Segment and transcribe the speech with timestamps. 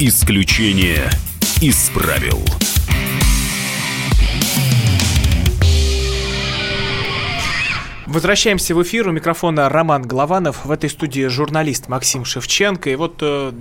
[0.00, 1.10] Исключение
[1.60, 2.38] из правил.
[8.06, 9.08] Возвращаемся в эфир.
[9.08, 10.64] У микрофона Роман Голованов.
[10.64, 12.90] В этой студии журналист Максим Шевченко.
[12.90, 13.52] И вот э,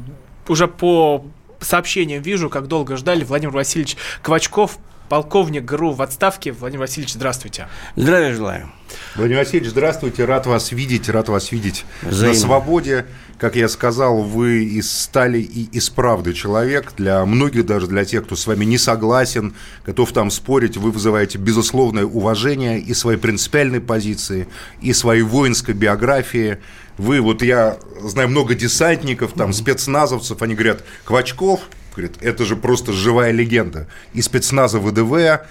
[0.48, 1.26] уже по
[1.60, 4.78] сообщениям вижу, как долго ждали Владимир Васильевич Квачков,
[5.10, 6.52] полковник ГРУ в отставке.
[6.52, 7.68] Владимир Васильевич, здравствуйте.
[7.96, 8.72] Здравия желаю.
[9.16, 10.26] Владимир Васильевич, здравствуйте.
[10.26, 12.34] Рад вас видеть, рад вас видеть Взаимно.
[12.34, 13.06] на свободе.
[13.38, 16.94] Как я сказал, вы из стали и из правды человек.
[16.98, 19.54] Для многих, даже для тех, кто с вами не согласен,
[19.86, 24.48] готов там спорить, вы вызываете безусловное уважение и своей принципиальной позиции,
[24.82, 26.58] и своей воинской биографии.
[26.98, 31.62] Вы, вот я знаю много десантников, там, спецназовцев, они говорят, Квачков,
[31.98, 33.88] говорит, это же просто живая легенда.
[34.14, 35.42] И спецназа ВДВ,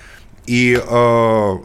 [0.47, 1.57] и, э,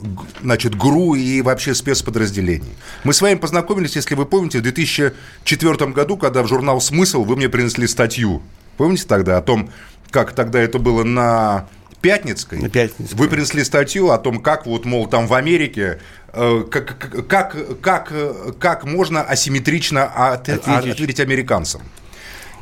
[0.41, 2.73] значит, ГРУ и вообще спецподразделений.
[3.03, 7.35] Мы с вами познакомились, если вы помните, в 2004 году, когда в журнал «Смысл» вы
[7.35, 8.41] мне принесли статью.
[8.77, 9.69] Помните тогда о том,
[10.09, 11.67] как тогда это было на
[12.01, 12.59] Пятницкой.
[12.59, 13.17] На Пятницкой.
[13.17, 15.99] Вы принесли статью о том, как вот, мол, там в Америке
[16.33, 18.13] э, как, как, как,
[18.59, 20.93] как можно асимметрично от, ответить.
[20.93, 21.81] ответить американцам.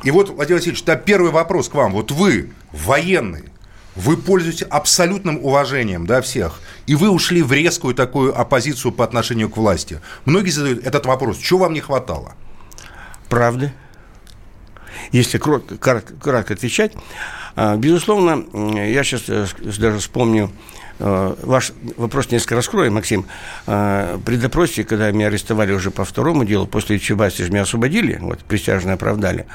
[0.02, 1.92] И вот, Владимир Васильевич, да, первый вопрос к вам.
[1.92, 3.44] Вот вы, военный,
[3.96, 9.50] вы пользуетесь абсолютным уважением да, всех, и вы ушли в резкую такую оппозицию по отношению
[9.50, 10.00] к власти.
[10.24, 12.34] Многие задают этот вопрос, чего вам не хватало?
[13.28, 13.72] Правды.
[15.12, 16.92] Если кратко, отвечать,
[17.56, 18.44] а, безусловно,
[18.76, 19.46] я сейчас э,
[19.78, 20.50] даже вспомню
[20.98, 23.26] э, Ваш вопрос несколько раскрою, Максим.
[23.66, 28.18] А, при допросе, когда меня арестовали уже по второму делу, после Чебаси же меня освободили,
[28.20, 29.46] вот, присяжные оправдали,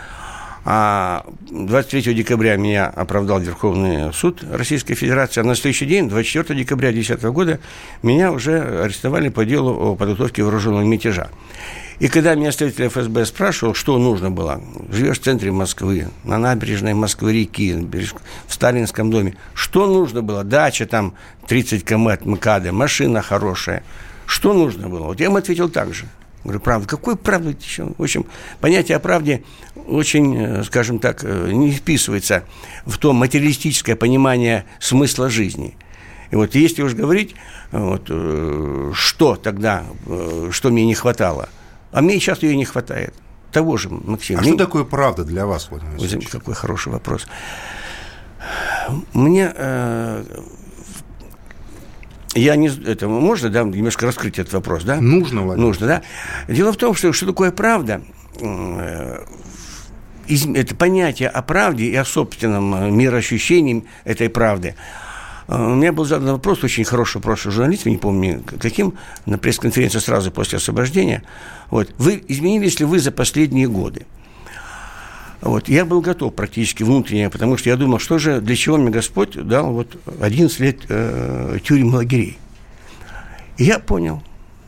[0.68, 6.92] а 23 декабря меня оправдал Верховный суд Российской Федерации, а на следующий день, 24 декабря
[6.92, 7.60] 2010 года,
[8.02, 11.30] меня уже арестовали по делу о подготовке вооруженного мятежа.
[12.00, 16.96] И когда меня следователь ФСБ спрашивал, что нужно было, живешь в центре Москвы, на набережной
[16.96, 17.88] Москвы-реки,
[18.48, 20.44] в Сталинском доме, что нужно было?
[20.44, 21.14] Дача там
[21.48, 23.84] 30 км от МКАДа, машина хорошая.
[24.25, 25.06] Что нужно было?
[25.06, 26.06] Вот я ему ответил так же–
[26.45, 26.88] Говорю, правда.
[26.88, 27.88] Какой правда еще?
[27.97, 28.28] В общем,
[28.61, 29.44] понятие о правде
[29.88, 32.44] очень, э, скажем так, э, не вписывается
[32.85, 35.75] в то материалистическое понимание смысла жизни.
[36.29, 37.33] И вот если уж говорить,
[37.72, 39.85] вот, э, что тогда,
[40.51, 41.50] что мне не хватало,
[41.91, 43.16] а мне сейчас ее не хватает.
[43.51, 44.38] Того же, Максим.
[44.38, 44.50] А мне...
[44.50, 46.29] что такое правда для вас, Владимир?
[46.29, 47.25] Какой хороший вопрос.
[49.13, 49.51] Мне
[52.35, 52.68] я не...
[52.68, 55.00] Это можно, да, немножко раскрыть этот вопрос, да?
[55.00, 55.68] Нужно, Владимир.
[55.68, 56.01] Нужно, да.
[56.47, 58.01] Дело в том, что что такое правда,
[58.40, 59.23] э,
[60.28, 64.75] это понятие о правде и о собственном э, мироощущении этой правды.
[65.47, 68.95] Э, у меня был задан вопрос, очень хороший вопрос журналист, не помню каким,
[69.25, 71.24] на пресс-конференции сразу после освобождения.
[71.69, 71.94] Вот.
[71.97, 74.06] Вы изменились ли вы за последние годы?
[75.45, 75.69] Вот.
[75.69, 79.35] Я был готов практически внутренне, потому что я думал, что же, для чего мне Господь
[79.35, 82.39] дал вот 11 лет э, тюрем лагерей.
[83.57, 84.22] И я понял,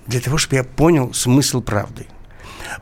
[0.05, 2.05] для того, чтобы я понял смысл правды–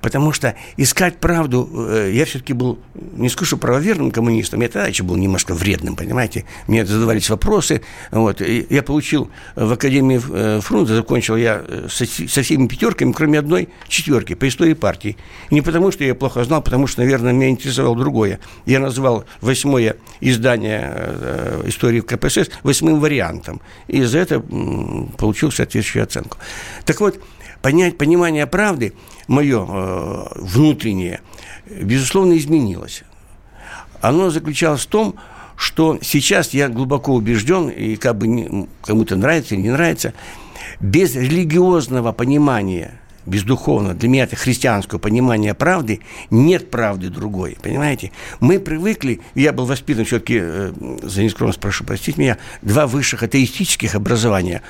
[0.02, 5.04] Потому что искать правду, э, я все-таки был, не скажу, правоверным коммунистом, я тогда еще
[5.04, 6.46] был немножко вредным, понимаете.
[6.68, 7.82] Мне задавались вопросы.
[8.12, 8.42] Вот.
[8.42, 14.36] Я получил в Академии э, Фрунзе, закончил я э, со, всеми пятерками, кроме одной четверки
[14.36, 15.18] по истории партии.
[15.52, 18.40] Не потому, что я плохо знал, потому что, наверное, меня интересовало другое.
[18.66, 23.62] Я назвал восьмое издание истории КПСС восьмым вариантом.
[23.88, 26.38] И за это получил соответствующую оценку.
[26.86, 27.20] Так вот,
[27.66, 28.94] понять, понимание правды
[29.28, 31.22] мое э, внутреннее,
[31.66, 33.02] безусловно, изменилось.
[34.02, 35.16] Оно заключалось в том,
[35.56, 40.14] что сейчас я глубоко убежден, и как бы кому-то нравится или не нравится,
[40.80, 48.12] без религиозного понимания– без духовного, для меня это христианского понимания правды, нет правды другой, понимаете?
[48.40, 53.96] Мы привыкли, я был воспитан все-таки, э, за нескромность прошу простить меня, два высших атеистических
[53.96, 54.62] образования,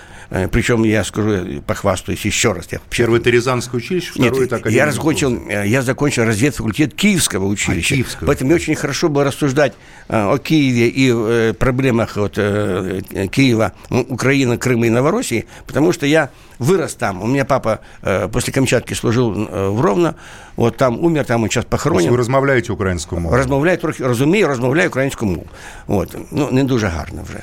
[0.52, 2.68] причем я скажу, похвастаюсь еще раз.
[2.70, 7.46] Я, Первое это Рязанское училище, второе нет, это я, закончил, э, я закончил разведфакультет Киевского
[7.46, 8.26] училища, а, Киевского.
[8.26, 9.72] поэтому мне очень хорошо было рассуждать
[10.08, 13.00] э, о Киеве и э, проблемах вот, э,
[13.32, 16.30] Киева, Украины, Крыма и Новороссии, потому что я
[16.60, 17.22] вырос там.
[17.22, 20.14] У меня папа э, после Камчатки служил э, в Ровно,
[20.54, 22.10] вот там умер, там он сейчас похоронен.
[22.12, 23.42] Вы размовляете українською мовою?
[23.42, 25.50] Размовляю, трохи розумію, розмовляю українською мовою.
[25.86, 26.16] Вот.
[26.30, 27.42] Ну, не дуже гарно вже.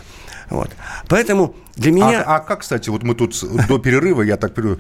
[0.53, 0.71] Вот.
[1.09, 2.23] Поэтому для меня...
[2.23, 3.35] А, а как, кстати, вот мы тут
[3.69, 4.79] до перерыва, я так понимаю,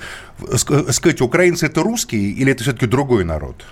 [0.90, 3.64] сказать, украинцы это русские или это все-таки другой народ?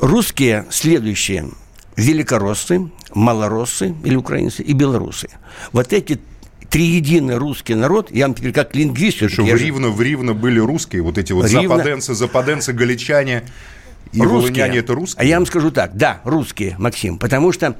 [0.00, 1.48] Русские следующие.
[1.96, 5.28] Великороссы, малороссы или украинцы и белорусы.
[5.72, 6.20] Вот эти
[6.68, 9.30] триединый русский народ, я теперь как лингвист...
[9.30, 11.68] Что в Ривно, в Ривно были русские, вот эти вот Ривно...
[11.68, 13.44] западенцы, западенцы, галичане
[14.12, 14.76] И русские.
[14.76, 15.22] это русские?
[15.22, 17.76] А я вам скажу так, да, русские, Максим, потому что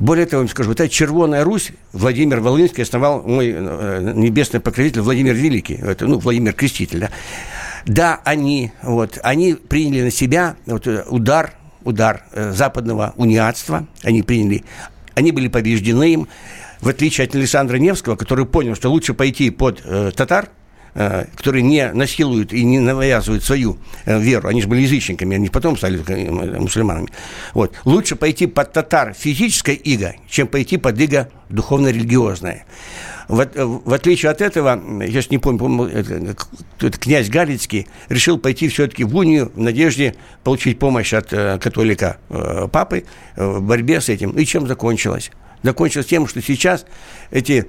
[0.00, 4.58] более того, я вам скажу, вот эта Червоная Русь Владимир Волынский основал мой э, небесный
[4.58, 7.10] покровитель Владимир Великий, это, ну, Владимир Креститель, да.
[7.84, 11.52] Да, они, вот, они приняли на себя вот, э, удар,
[11.84, 14.64] удар э, западного униатства, они приняли,
[15.14, 16.28] они были побеждены им,
[16.80, 20.48] в отличие от Александра Невского, который понял, что лучше пойти под э, татар,
[20.92, 25.76] которые не насилуют и не навязывают свою э, веру, они же были язычниками, они потом
[25.76, 27.08] стали э, мусульманами.
[27.54, 27.74] Вот.
[27.84, 32.64] Лучше пойти под татар физическое иго, чем пойти под иго духовно-религиозное.
[33.30, 36.36] В, в отличие от этого, я сейчас не помню, помню
[36.78, 42.66] князь Галицкий решил пойти все-таки в унию в надежде получить помощь от э, католика э,
[42.72, 43.04] папы
[43.36, 44.32] э, в борьбе с этим.
[44.32, 45.30] И чем закончилось?
[45.62, 46.86] Закончилось тем, что сейчас
[47.30, 47.66] эти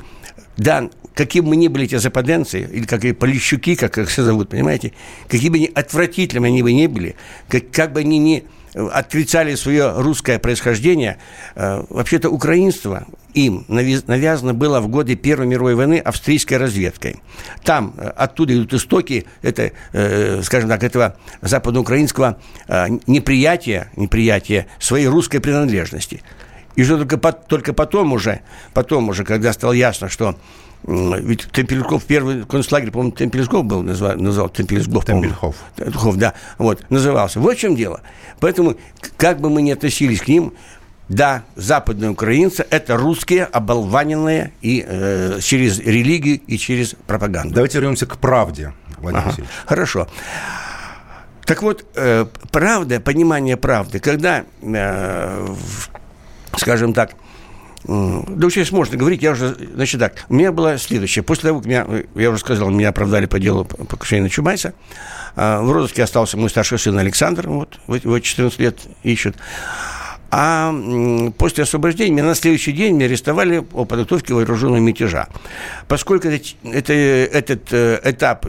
[0.62, 4.50] да, каким бы ни были эти западенцы, или как и полищуки, как их все зовут,
[4.50, 4.94] понимаете,
[5.28, 7.16] какими бы ни отвратительными они бы ни были,
[7.50, 8.44] как, как бы они ни
[8.74, 11.18] отрицали свое русское происхождение,
[11.56, 17.22] э, вообще-то украинство им навязано было в годы Первой мировой войны австрийской разведкой.
[17.64, 25.08] Там э, оттуда идут истоки, это, э, скажем так, этого западноукраинского э, неприятия, неприятия своей
[25.08, 26.22] русской принадлежности.
[26.76, 28.42] И что только, только потом уже,
[28.74, 30.36] потом уже, когда стало ясно, что
[30.84, 35.06] ведь Темпельсков, первый концлагерь, по-моему, Темпельсков был, назвал, назвал Темпельсков.
[35.06, 35.56] Темпельхов.
[35.76, 37.40] Темпельхов, да, вот, назывался.
[37.40, 38.02] Вот в чем дело.
[38.40, 38.76] Поэтому,
[39.18, 40.54] как бы мы ни относились к ним,
[41.08, 47.54] да, западные украинцы– это русские, оболваненные и э, через религию и через пропаганду.
[47.54, 49.44] Давайте вернемся к правде, Владимир ага.
[49.66, 50.08] Хорошо.
[51.46, 55.56] Так вот, э, правда, понимание правды, когда, э,
[56.58, 57.16] скажем так,
[57.84, 61.24] да сейчас можно говорить, я уже, значит так, у меня было следующее.
[61.24, 64.74] После того, как меня, я уже сказал, меня оправдали по делу покушения на Чубайса,
[65.36, 69.36] а, в розыске остался мой старший сын Александр, вот, вот 14 лет ищет.
[70.34, 70.74] А
[71.38, 75.28] после освобождения меня на следующий день меня арестовали по подготовке вооруженного мятежа.
[75.90, 78.46] Поскольку это, этот э, этап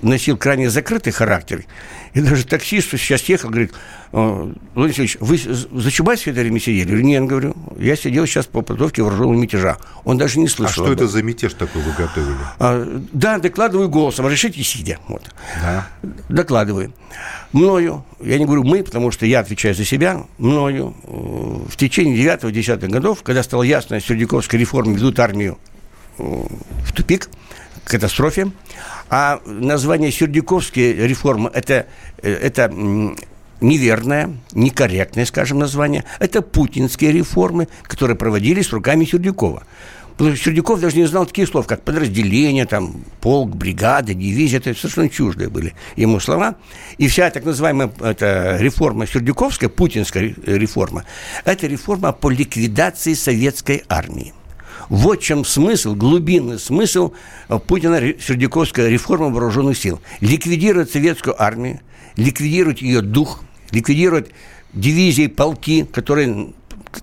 [0.00, 1.66] носил крайне закрытый характер,
[2.14, 3.72] и даже таксист сейчас ехал, говорит,
[4.12, 6.78] Владимир Васильевич, вы за Чубайс все это время сидели?
[6.80, 9.78] Я говорю, нет, говорю, я сидел сейчас по подготовке вооруженного мятежа.
[10.04, 10.84] Он даже не слышал.
[10.84, 12.36] А что это за мятеж такой вы готовили?
[12.58, 14.98] А, да, докладываю голосом, разрешите сидя.
[15.06, 15.22] Вот.
[15.62, 15.88] Да.
[16.28, 16.92] Докладываю.
[17.52, 21.10] Мною, я не говорю мы, потому что я отвечаю за себя, мною э,
[21.68, 25.58] в течение 9-10 годов, когда стало ясно, что Сердюковская реформа ведут армию
[26.18, 27.28] э, в тупик,
[27.84, 28.52] к катастрофе,
[29.10, 31.86] а название Сердюковские реформы это,
[32.22, 32.72] э, это
[33.60, 36.04] неверное, некорректное, скажем, название.
[36.18, 39.64] Это путинские реформы, которые проводились руками Сердюкова.
[40.16, 44.58] Потому что Сердюков даже не знал таких слов, как подразделение, там, полк, бригада, дивизия.
[44.58, 46.56] Это совершенно чуждые были ему слова.
[46.98, 51.04] И вся так называемая эта реформа Сердюковская, путинская реформа,
[51.44, 54.34] это реформа по ликвидации советской армии.
[54.90, 57.12] Вот чем смысл, глубинный смысл
[57.66, 60.00] Путина Сердюковской реформы вооруженных сил.
[60.20, 61.80] Ликвидировать советскую армию,
[62.16, 64.30] ликвидировать ее дух, ликвидировать
[64.72, 66.52] дивизии, полки, которые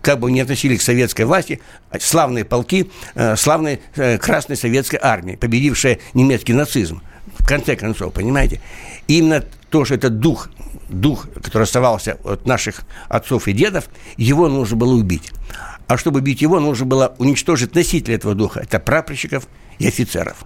[0.01, 1.62] как бы не относили к советской власти,
[1.98, 7.01] славные полки, э, славной э, Красной Советской Армии, победившая немецкий нацизм.
[7.39, 8.60] В конце концов, понимаете?
[9.07, 10.50] именно то, что этот дух,
[10.89, 15.32] дух, который оставался от наших отцов и дедов, его нужно было убить.
[15.88, 18.60] А чтобы убить его, нужно было уничтожить носителя этого духа.
[18.60, 19.48] Это прапорщиков
[19.79, 20.46] и офицеров.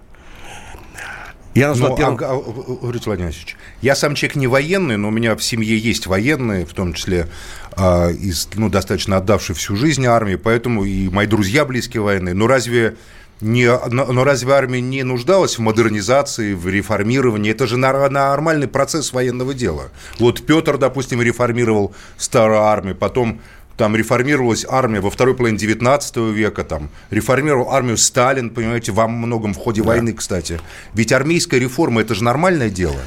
[1.54, 2.18] Я назвал ну, первым...
[2.22, 6.64] а, Владимир Владимирович, я сам человек не военный, но у меня в семье есть военные,
[6.64, 7.28] в том числе
[7.72, 12.34] а, из, ну, достаточно отдавшие всю жизнь армии, поэтому и мои друзья близкие военные.
[12.34, 12.96] Но разве
[13.42, 17.50] не, но разве армия не нуждалась в модернизации, в реформировании?
[17.50, 19.90] Это же нормальный процесс военного дела.
[20.18, 23.40] Вот Петр, допустим, реформировал старую армию, потом
[23.76, 29.54] там реформировалась армия во второй половине 19 века, там, реформировал армию Сталин, понимаете, во многом
[29.54, 29.88] в ходе да.
[29.88, 30.60] войны, кстати.
[30.94, 33.00] Ведь армейская реформа– это же нормальное дело.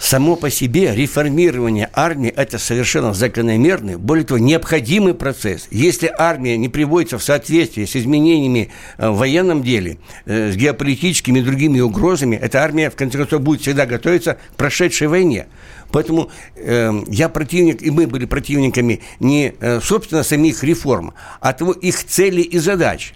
[0.00, 5.68] Само по себе реформирование армии– это совершенно закономерный, более того, необходимый процесс.
[5.70, 11.40] Если армия не приводится в соответствие с изменениями э, в военном деле, э, с геополитическими
[11.40, 15.48] и другими угрозами, эта армия, в конце концов, будет всегда готовиться к прошедшей войне.
[15.92, 21.72] Поэтому э, я противник, и мы были противниками не, э, собственно, самих реформ, а того
[21.72, 23.12] их целей и задач.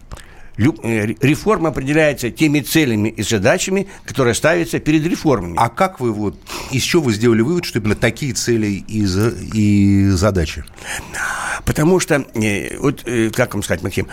[0.56, 5.54] Э, реформа определяется теми целями и задачами, которые ставятся перед реформами.
[5.56, 6.38] А как вы вот,
[6.70, 9.04] из чего вы сделали вывод, что именно такие цели и,
[9.54, 10.64] и задачи?
[11.64, 14.06] Потому что, э, вот как вам сказать, Максим,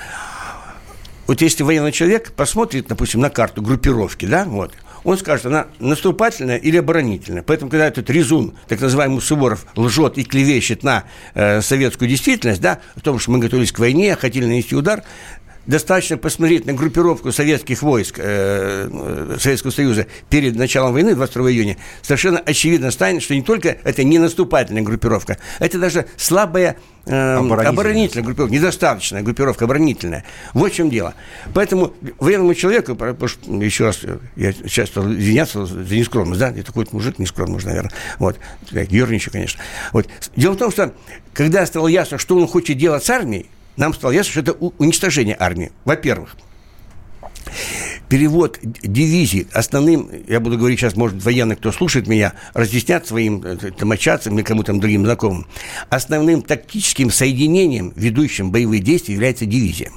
[1.28, 6.58] вот если военный человек посмотрит, допустим, на карту группировки, да, вот, он скажет, она наступательная
[6.58, 7.44] или оборонительная.
[7.44, 12.80] Поэтому, когда этот резун, так называемый Суворов, лжет и клевещет на э, советскую действительность, да,
[12.96, 15.04] о том, что мы готовились к войне, хотели нанести удар,
[15.66, 21.78] достаточно посмотреть на группировку советских войск э, э Советского Союза перед началом войны, 22 июня,
[22.02, 27.70] совершенно очевидно станет, что не только это не наступательная группировка, это даже слабая э, оборонительная.
[27.70, 30.26] оборонительная группировка, недостаточная группировка оборонительная.
[30.54, 31.14] Вот в чем дело.
[31.54, 34.00] Поэтому военному человеку, еще раз,
[34.36, 38.38] я сейчас извиняться за нескромность, да, я такой мужик нескромный, наверное, вот,
[38.72, 39.62] ерничаю, конечно.
[39.94, 40.08] Вот.
[40.36, 40.94] Дело в том, что
[41.34, 45.36] когда стало ясно, что он хочет делать с армией, нам стало ясно, что это уничтожение
[45.40, 45.72] армии.
[45.86, 46.36] Во-первых,
[48.10, 53.72] перевод дивизий основным, я буду говорить сейчас, может, военные, кто слушает меня, разъяснят своим э,
[53.78, 55.48] домочадцам или кому-то другим знакомым,
[55.90, 59.92] основным тактическим соединением, ведущим боевые действия, является дивизия.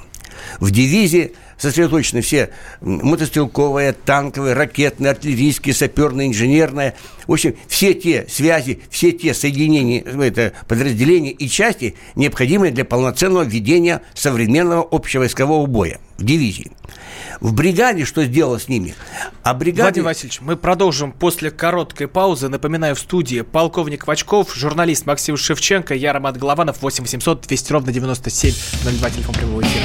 [0.60, 6.94] В дивизии сосредоточены все мотострелковые, танковые, ракетные, артиллерийские, саперные, инженерные.
[7.26, 13.44] В общем, все те связи, все те соединения, это подразделения и части, необходимые для полноценного
[13.44, 16.70] ведения современного общевойскового боя в дивизии.
[17.40, 18.94] В бригаде что сделало с ними?
[19.42, 19.82] А бригаде...
[19.82, 22.48] Владимир Васильевич, мы продолжим после короткой паузы.
[22.48, 27.92] Напоминаю, в студии полковник Вачков, журналист Максим Шевченко, я Роман Голованов, 8 800 200 ровно
[27.92, 29.84] 9702, телефон прямого эфира.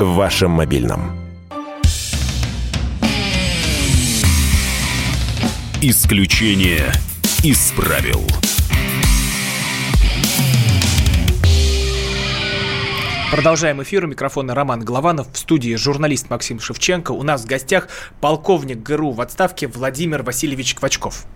[0.00, 1.12] в вашем мобильном.
[5.82, 6.90] Исключение
[7.42, 8.22] из правил.
[13.30, 14.04] Продолжаем эфир.
[14.04, 15.30] У микрофона Роман Голованов.
[15.32, 17.12] В студии журналист Максим Шевченко.
[17.12, 17.88] У нас в гостях
[18.20, 21.26] полковник ГРУ в отставке Владимир Васильевич Квачков.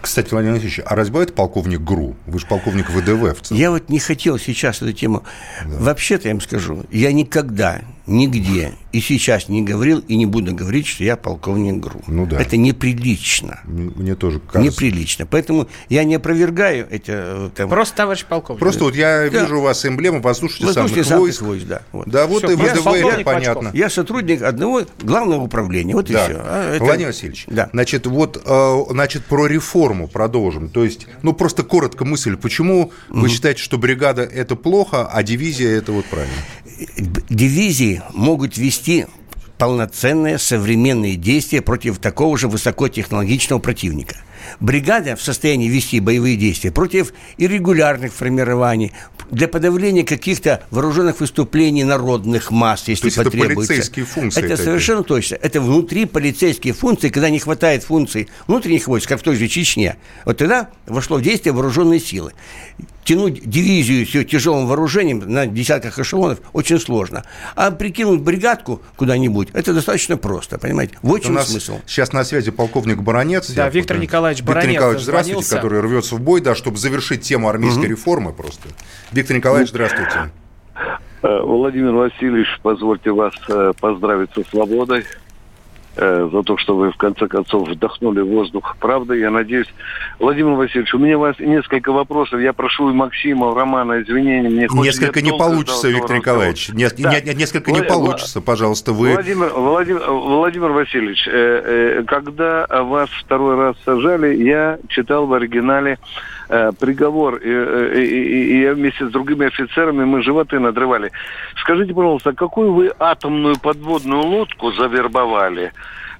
[0.00, 2.16] Кстати, Владимир Васильевич, а разве это полковник ГРУ?
[2.26, 3.60] Вы же полковник ВДВ в целом.
[3.60, 5.24] Я вот не хотел сейчас эту тему.
[5.64, 5.76] Да.
[5.78, 10.86] Вообще-то я вам скажу, я никогда нигде и сейчас не говорил и не буду говорить,
[10.86, 12.02] что я полковник ГРУ.
[12.06, 12.40] Ну да.
[12.40, 13.60] Это неприлично.
[13.64, 14.60] Мне тоже кажется.
[14.60, 15.26] Неприлично.
[15.26, 17.10] Поэтому я не опровергаю эти...
[17.10, 17.68] Э, там...
[17.68, 18.60] Просто товарищ полковник.
[18.60, 19.42] Просто вот я да.
[19.42, 21.42] вижу у вас эмблему воздушных самых войск.
[21.42, 21.66] войск.
[21.66, 23.70] Да, вот, да, вот Все, и ВДВ, это понятно.
[23.74, 25.94] Я сотрудник одного главного управления.
[25.94, 26.24] Вот да.
[26.24, 26.40] и все.
[26.42, 26.84] А, это...
[26.84, 27.68] Владимир Васильевич, да.
[27.72, 30.70] значит, вот э, значит, про реформу продолжим.
[30.70, 32.36] То есть, ну, просто коротко мысль.
[32.36, 33.20] Почему угу.
[33.20, 36.34] вы считаете, что бригада– это плохо, а дивизия– это вот правильно?
[37.28, 39.06] Дивизии могут вести
[39.58, 44.16] полноценные современные действия против такого же высокотехнологичного противника.
[44.60, 48.92] Бригада в состоянии вести боевые действия против иррегулярных формирований,
[49.30, 53.50] для подавления каких-то вооруженных выступлений народных масс, если То есть потребуется.
[53.50, 54.40] это полицейские функции.
[54.40, 54.64] Это такие.
[54.64, 55.34] совершенно точно.
[55.36, 59.96] Это внутри полицейские функции, когда не хватает функций внутренних войск, как в той же Чечне.
[60.24, 62.32] Вот тогда вошло в действие вооруженные силы
[63.08, 67.24] тянуть дивизию с тяжелым вооружением на десятках эшелонов очень сложно.
[67.56, 70.98] А прикинуть бригадку куда-нибудь, это достаточно просто, понимаете?
[71.00, 71.80] Вот чем смысл.
[71.86, 73.50] Сейчас на связи полковник Баранец.
[73.52, 74.66] Да, Виктор Николаевич Баранец.
[74.66, 77.92] Виктор Николаевич, здравствуйте, который рвется в бой, да, чтобы завершить тему армейской угу.
[77.92, 78.68] реформы просто.
[79.10, 80.30] Виктор Николаевич, здравствуйте.
[81.22, 85.04] Э, Владимир Васильевич, позвольте вас э, поздравить со свободой.
[86.00, 89.18] Э, за то, что вы в конце концов вдохнули воздух правды.
[89.18, 89.66] Я надеюсь,
[90.20, 92.40] Владимир Васильевич, у меня у вас несколько вопросов.
[92.40, 94.48] Я прошу и Максима, Романа извинения.
[94.48, 96.68] Мне несколько не получится, Виктор Николаевич.
[96.68, 97.20] Не, да.
[97.20, 99.14] не, несколько не получится, пожалуйста, вы.
[99.14, 105.98] Владимир, Владимир, Владимир Васильевич, э, э, когда вас второй раз сажали, я читал в оригинале
[106.48, 111.10] э, приговор, и, и, и, и вместе с другими офицерами мы животы надрывали.
[111.60, 115.72] Скажите, пожалуйста, какую вы атомную подводную лодку завербовали?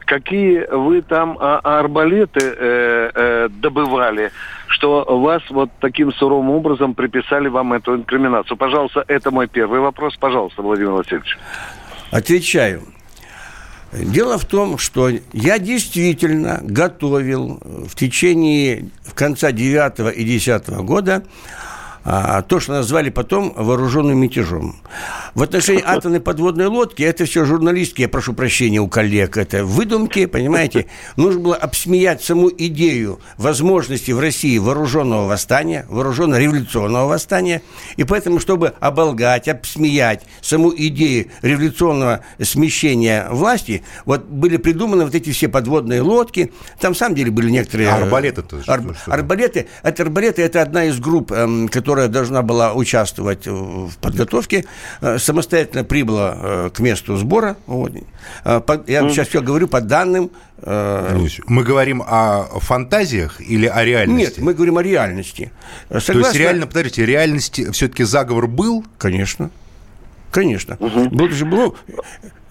[0.08, 4.32] Какие вы там а, арбалеты э, э, добывали,
[4.68, 8.56] что вас вот таким суровым образом приписали вам эту инкриминацию?
[8.56, 10.16] Пожалуйста, это мой первый вопрос.
[10.16, 11.36] Пожалуйста, Владимир Васильевич.
[12.10, 12.84] Отвечаю.
[13.92, 21.22] Дело в том, что я действительно готовил в течение в конца 9 и 10 года
[22.48, 24.76] то, что назвали потом вооруженным мятежом.
[25.34, 30.26] В отношении атомной подводной лодки, это все журналистки, я прошу прощения у коллег, это выдумки,
[30.26, 30.86] понимаете?
[31.16, 37.62] Нужно было обсмеять саму идею возможности в России вооруженного восстания, вооруженного революционного восстания,
[37.96, 45.30] и поэтому, чтобы оболгать, обсмеять саму идею революционного смещения власти, вот были придуманы вот эти
[45.30, 47.90] все подводные лодки, там, в самом деле, были некоторые...
[47.90, 48.62] А арбалеты-то?
[48.66, 48.82] Ар...
[49.06, 54.64] Арбалеты, это арбалеты, это одна из групп, эм, которая должна была участвовать в подготовке,
[55.00, 57.56] э, самостоятельно прибыла э, к месту сбора.
[57.66, 57.92] Вот.
[58.44, 64.40] Э, я сейчас все говорю по данным мы говорим о фантазиях или о реальности?
[64.40, 65.52] Нет, мы говорим о реальности.
[65.88, 66.14] Согласно...
[66.14, 68.84] То есть реально, подождите, реальности все-таки заговор был?
[68.98, 69.50] Конечно.
[70.32, 70.76] Конечно.
[70.80, 71.10] Угу.
[71.10, 71.76] Был же, был,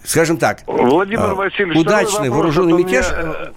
[0.04, 3.10] скажем так, Владимир Васильевич, удачный вооруженный мятеж.
[3.10, 3.52] Меня...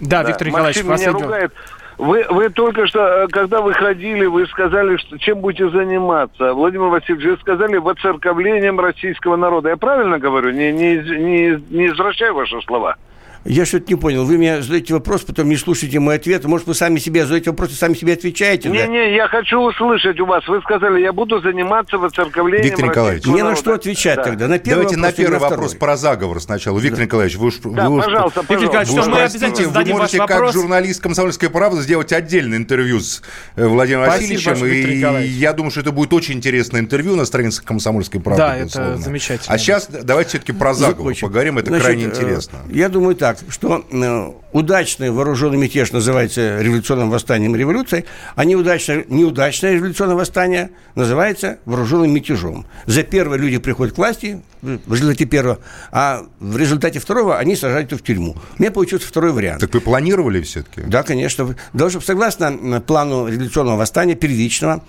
[0.00, 1.52] Да, Виктор Николаевич, Максим меня ругает.
[2.00, 6.54] Вы, вы только что, э, когда вы ходили, вы сказали, что чем будете заниматься.
[6.54, 9.68] Владимир Васильевич, вы сказали воцерковлением российского народа.
[9.68, 10.50] Я правильно говорю?
[10.50, 12.96] Не, не, не, не извращаю ваши слова.
[13.44, 14.24] Я что-то не понял.
[14.24, 16.44] Вы мне задаете вопрос, потом не слушаете мой ответ.
[16.44, 18.68] Может, вы сами себе задаете вопрос и сами себе отвечаете?
[18.68, 20.46] Не-не, я хочу услышать у вас.
[20.46, 23.24] Вы сказали, я буду заниматься воцерковлением Виктор Николаевич.
[23.26, 24.24] Не на что отвечать да.
[24.24, 24.46] тогда.
[24.46, 26.78] На первый Давайте вопрос, на первый на вопрос про заговор сначала.
[26.78, 27.04] Виктор да.
[27.04, 27.56] Николаевич, вы уж...
[27.64, 30.54] Да, вы пожалуйста, Виктор Николаевич, вы мы обязательно вы можете как вопрос.
[30.54, 33.22] журналист «Комсомольской правды» сделать отдельное интервью с
[33.56, 35.16] э, Владимиром Спасибо, Васильевичем.
[35.16, 38.42] И я думаю, что это будет очень интересное интервью на странице «Комсомольской правды».
[38.42, 39.54] Да, это замечательно.
[39.54, 41.58] А сейчас давайте все-таки про заговор поговорим.
[41.58, 42.58] Это крайне э, интересно.
[42.68, 49.74] Я думаю так, что э, удачный вооруженный мятеж называется революционным восстанием революцией, а неудачное, неудачное
[49.74, 52.66] революционное восстание называется вооруженным мятежом.
[52.86, 55.58] За первое люди приходят к власти, в результате первого,
[55.90, 58.36] а в результате второго они сажают в тюрьму.
[58.58, 59.60] У меня получился второй вариант.
[59.60, 60.82] Так вы планировали все-таки?
[60.82, 61.54] Да, конечно.
[61.72, 64.82] Должен, согласно плану революционного восстания первичного,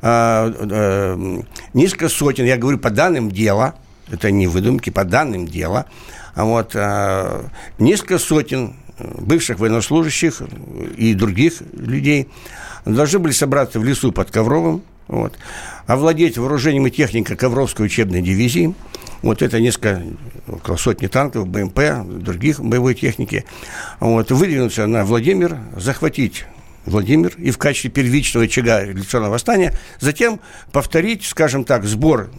[0.00, 1.42] э, э,
[1.74, 3.74] несколько сотен, я говорю по данным дела,
[4.10, 5.86] это не выдумки, по данным дела,
[6.44, 7.42] вот, э,
[7.78, 10.42] несколько сотен бывших военнослужащих
[10.96, 12.28] и других людей
[12.84, 15.34] должны были собраться в лесу под Ковровым, вот,
[15.86, 18.74] овладеть вооружением и техникой Ковровской учебной дивизии.
[19.22, 20.02] Вот это несколько,
[20.46, 21.80] около сотни танков, БМП,
[22.22, 23.44] других боевой техники.
[24.00, 26.44] Вот, выдвинуться на Владимир, захватить
[26.86, 30.40] Владимир и в качестве первичного очага революционного восстания, затем
[30.72, 32.30] повторить, скажем так, сбор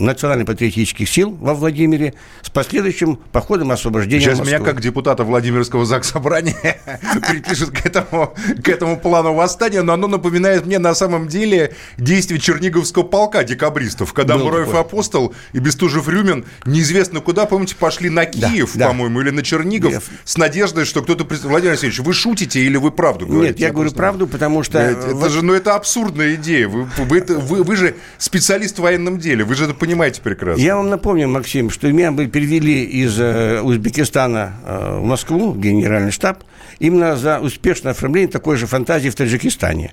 [0.00, 4.56] национально-патриотических сил во Владимире с последующим походом освобождения Сейчас Москвы.
[4.56, 6.80] меня, как депутата Владимирского Заксобрания,
[7.28, 12.40] припишут к этому, к этому плану восстания, но оно напоминает мне на самом деле действие
[12.40, 14.80] Черниговского полка декабристов, когда Был Мураев такой.
[14.80, 20.02] Апостол и Бестужев-Рюмин неизвестно куда, помните, пошли на Киев, да, по-моему, или на Чернигов Нет.
[20.24, 21.24] с надеждой, что кто-то...
[21.46, 23.52] Владимир Васильевич, вы шутите или вы правду говорите?
[23.52, 24.78] Нет, я, я говорю правду, потому что...
[24.78, 26.68] Это, это же, ну, это абсурдная идея.
[26.68, 30.62] Вы, вы, вы, вы же специалист в военном деле, вы же это понимаете понимаете прекрасно.
[30.62, 35.58] Я вам напомню, Максим, что меня бы перевели из э, Узбекистана э, в Москву, в
[35.58, 36.44] генеральный штаб,
[36.80, 39.92] именно за успешное оформление такой же фантазии в Таджикистане.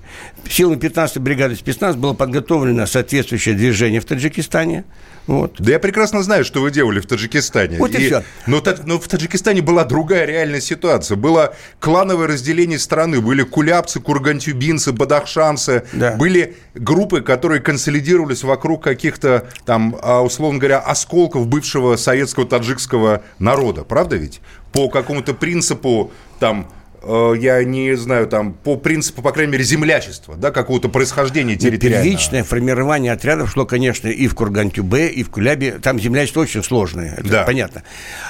[0.50, 4.84] Силами 15-й бригады спецназ было подготовлено соответствующее движение в Таджикистане–
[5.28, 5.56] вот.
[5.58, 7.76] Да я прекрасно знаю, что вы делали в Таджикистане.
[7.78, 8.24] Вот и, и все.
[8.46, 11.16] Но, но в Таджикистане была другая реальная ситуация.
[11.16, 13.20] Было клановое разделение страны.
[13.20, 15.84] Были куляпцы, кургантюбинцы, бадахшанцы.
[15.92, 16.16] Да.
[16.16, 23.84] Были группы, которые консолидировались вокруг каких-то там, а, условно говоря, осколков бывшего советского таджикского народа.
[23.84, 24.40] Правда ведь?
[24.72, 26.70] По какому-то принципу там
[27.08, 32.04] я не знаю, там, по принципу, по крайней мере, землячества, да, какого-то происхождения территориального.
[32.04, 35.78] Первичное формирование отрядов шло, конечно, и в Курган-Тюбе, и в Кулябе.
[35.78, 37.42] Там землячество очень сложное, это да.
[37.44, 37.82] понятно.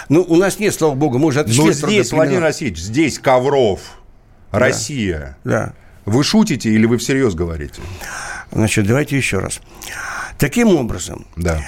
[0.09, 3.81] Но у нас нет, слава богу, мы уже отошли Но здесь, Владимир Васильевич, здесь Ковров,
[4.53, 4.59] да.
[4.59, 5.37] Россия.
[5.45, 5.75] Да.
[6.05, 7.83] Вы шутите или вы всерьез говорите?
[8.53, 9.61] Значит, давайте еще раз.
[10.38, 11.61] Таким образом, да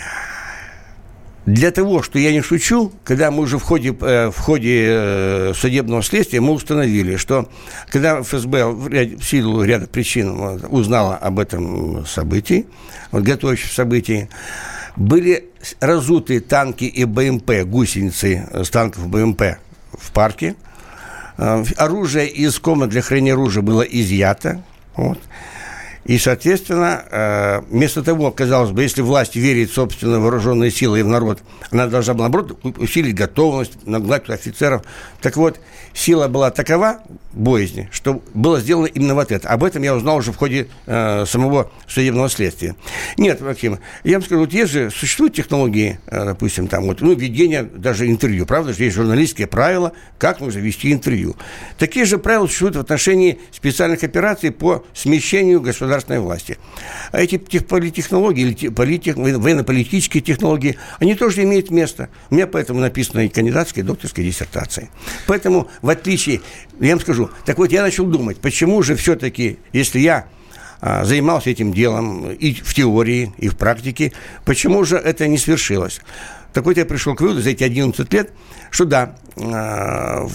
[1.46, 5.52] для того, что я не шучу, когда мы уже в ходе, э, в ходе э,
[5.54, 7.48] судебного следствия мы установили, что
[7.90, 12.66] когда ФСБ в силу ряда причин узнала об этом событии,
[13.10, 14.28] вот готовящем событии,
[14.96, 15.48] были
[15.80, 19.42] разуты танки и БМП, гусеницы с танков БМП
[19.92, 20.56] в парке.
[21.38, 24.62] Э, оружие из комнат для хранения оружия было изъято.
[24.94, 25.18] Вот.
[26.04, 31.02] И, соответственно, э, вместо того, казалось бы, если власть верит в собственные вооруженные силы и
[31.02, 34.82] в народ, она должна была, наоборот, усилить готовность, нагнать офицеров.
[35.20, 35.60] Так вот,
[35.92, 37.00] сила была такова,
[37.32, 39.48] боязни, что было сделано именно вот это.
[39.48, 42.76] Об этом я узнал уже в ходе э, самого судебного следствия.
[43.18, 47.14] Нет, Максим, я вам скажу, вот есть же, существуют технологии, э, допустим, там вот, ну,
[47.14, 51.36] ведения даже интервью, правда же, есть журналистские правила, как нужно вести интервью.
[51.78, 56.56] Такие же правила существуют в отношении специальных операций по смещению государства государственной власти.
[57.10, 62.08] А эти политтехнологии или политех, военно-политические технологии, они тоже имеют место.
[62.30, 64.88] У меня поэтому написано и кандидатская, и докторская диссертация.
[65.26, 66.40] Поэтому, в отличие,
[66.78, 70.26] я вам скажу, так вот я начал думать, почему же все-таки, если я
[70.80, 74.12] а, занимался этим делом и в теории, и в практике,
[74.44, 76.00] почему же это не свершилось?
[76.52, 78.32] Так вот я пришел к выводу за эти 11 лет,
[78.70, 80.28] что да, а,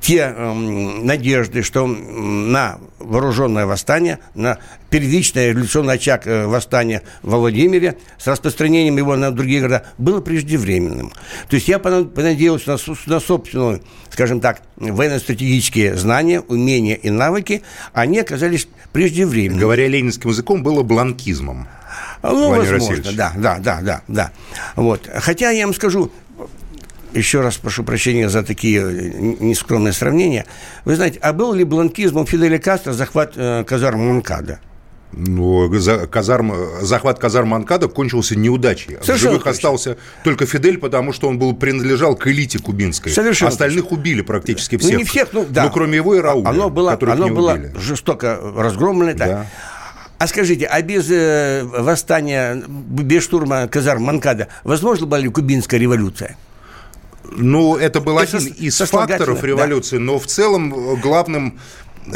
[0.00, 4.58] те э, надежды, что на вооруженное восстание, на
[4.90, 11.12] первичное революционный очаг э, восстания во Владимире с распространением его на другие города было преждевременным.
[11.48, 17.62] То есть я понадеялся на, на собственную, скажем так, военно-стратегические знания, умения и навыки,
[17.92, 19.60] они оказались преждевременными.
[19.60, 21.68] Говоря ленинским языком, было бланкизмом.
[22.22, 24.30] Ну, Владимир возможно, да, да, да, да, да.
[24.76, 25.08] Вот.
[25.12, 26.12] Хотя я вам скажу,
[27.14, 30.46] еще раз прошу прощения за такие э, нескромные сравнения.
[30.84, 34.60] Вы знаете, а был ли бланкизмом Фиделя Кастро захват э, казарм Монкада?
[35.12, 38.96] Ну, за, казарм, захват казарм Манкада кончился неудачей.
[39.02, 39.50] Совершенно В живых точно.
[39.50, 43.10] остался только Фидель, потому что он был, принадлежал к элите кубинской.
[43.10, 43.98] Совершенно Остальных точно.
[43.98, 44.92] убили практически всех.
[44.92, 45.64] Ну, не всех, ну, да.
[45.64, 49.14] Ну, кроме его и Рауля, Оно было, оно было жестоко разгромлено.
[49.14, 49.46] Да.
[50.18, 56.36] А скажите, а без э, восстания, без штурма казарм Манкада, возможно была ли кубинская революция?
[57.24, 60.02] Ну, это был это один из факторов революции, да.
[60.02, 61.58] но в целом э, главным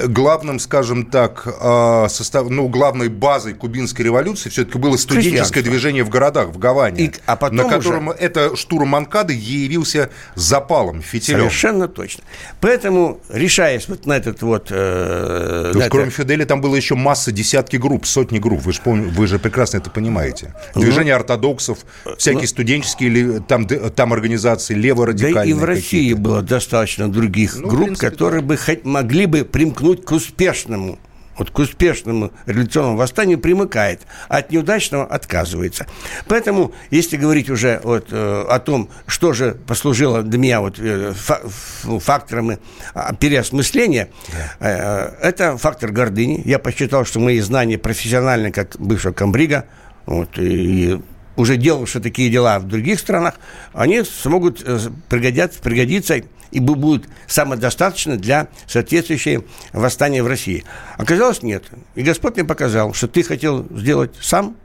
[0.07, 6.09] главным, скажем так, а, состав, ну, главной базой кубинской революции все-таки было студенческое движение в
[6.09, 8.19] городах, в Гаване, И, а потом на котором уже...
[8.19, 11.41] это штурм Манкады явился запалом, фитилем.
[11.41, 12.25] Совершенно точно.
[12.61, 14.69] Поэтому, решаясь вот на этот вот...
[14.71, 16.17] Э, есть, кроме это...
[16.17, 18.63] Фидели, там было еще масса, десятки групп, сотни групп.
[18.63, 19.09] Вы же, пом...
[19.11, 20.55] вы же прекрасно это понимаете.
[20.75, 21.79] Ну, Движение ну, ортодоксов,
[22.19, 25.45] всякие ну, студенческие там, там организации леворадикальные.
[25.45, 28.47] Да и в России было достаточно других ну, групп, принципе, которые да.
[28.47, 30.99] бы могли бы примкнуть примкнуть к успешному
[31.37, 35.85] вот к успешному революционному восстанию примыкает, а от неудачного отказывается.
[36.29, 41.13] Поэтому, если говорить уже вот, э, о том, что же послужило для меня вот, э,
[41.13, 42.53] фактором
[42.95, 44.11] а, переосмысления,
[44.61, 46.41] э, это фактор гордыни.
[46.45, 49.65] Я посчитал, что мои знания профессиональные, как бывшего комбрига,
[50.07, 51.01] вот, и
[51.37, 53.35] уже делавшие такие дела в других странах,
[53.73, 60.65] они смогут э, пригодятся, пригодиться и будут самодостаточны для соответствующего восстания в России.
[60.97, 61.65] Оказалось, нет.
[61.97, 64.57] И Господь мне показал, что ты хотел сделать сам,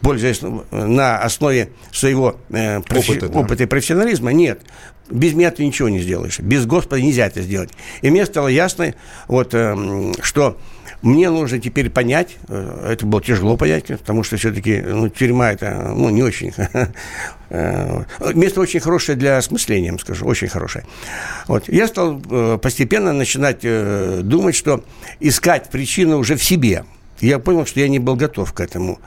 [0.00, 3.38] пользуясь э, на основе своего э, профи- опыта, да.
[3.38, 4.32] опыта и профессионализма.
[4.32, 4.62] Нет.
[5.08, 6.38] Без меня ты ничего не сделаешь.
[6.38, 7.70] Без Господа нельзя это сделать.
[8.00, 8.94] И мне стало ясно,
[9.28, 10.58] вот, э, что
[11.02, 15.92] мне нужно теперь понять, э, это было тяжело понять, потому что все-таки ну, тюрьма это
[15.94, 16.52] ну, не очень...
[17.52, 20.86] Э, место очень хорошее для осмысления, скажу, очень хорошее.
[21.48, 21.68] Вот.
[21.68, 24.84] Я стал э, постепенно начинать думать, что
[25.18, 26.84] искать причину уже в себе.
[27.20, 29.00] Я понял, что я не был готов к этому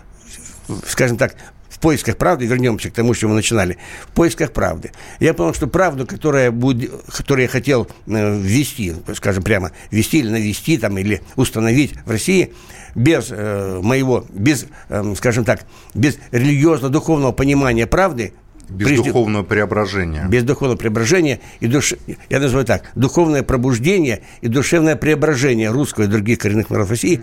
[0.87, 1.35] скажем так,
[1.83, 4.91] поисках правды, вернемся к тому, что мы начинали, в поисках правды.
[5.19, 10.29] Я понял, что правду, которая будет, которую я хотел э, ввести, скажем прямо, ввести или
[10.29, 12.53] навести, там, или установить в России,
[12.95, 18.31] без э, моего, без, э, скажем так, без религиозно-духовного понимания правды,
[18.69, 20.25] без прежде, духовного преображения.
[20.29, 21.95] Без духовного преображения и душ...
[22.29, 27.21] я называю так, духовное пробуждение и душевное преображение русского и других коренных народов России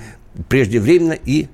[0.51, 1.49] преждевременно и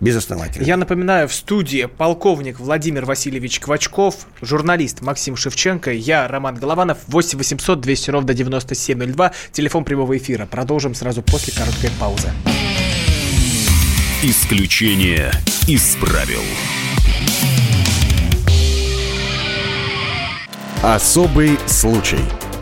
[0.00, 0.64] безосновательно.
[0.64, 7.38] Я напоминаю, в студии полковник Владимир Васильевич Квачков, журналист Максим Шевченко, я Роман Голованов, 8
[7.38, 10.46] 800 200 ровно 9702, телефон прямого эфира.
[10.46, 12.28] Продолжим сразу после короткой паузы.
[14.22, 15.30] Исключение
[15.66, 16.42] из правил.
[20.82, 22.18] Особый случай.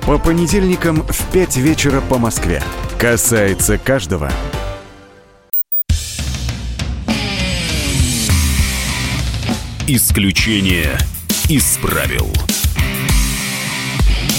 [0.07, 2.63] По понедельникам в 5 вечера по Москве.
[2.99, 4.31] Касается каждого.
[9.89, 10.99] Исключение
[11.49, 12.27] из правил.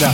[0.02, 0.14] Да.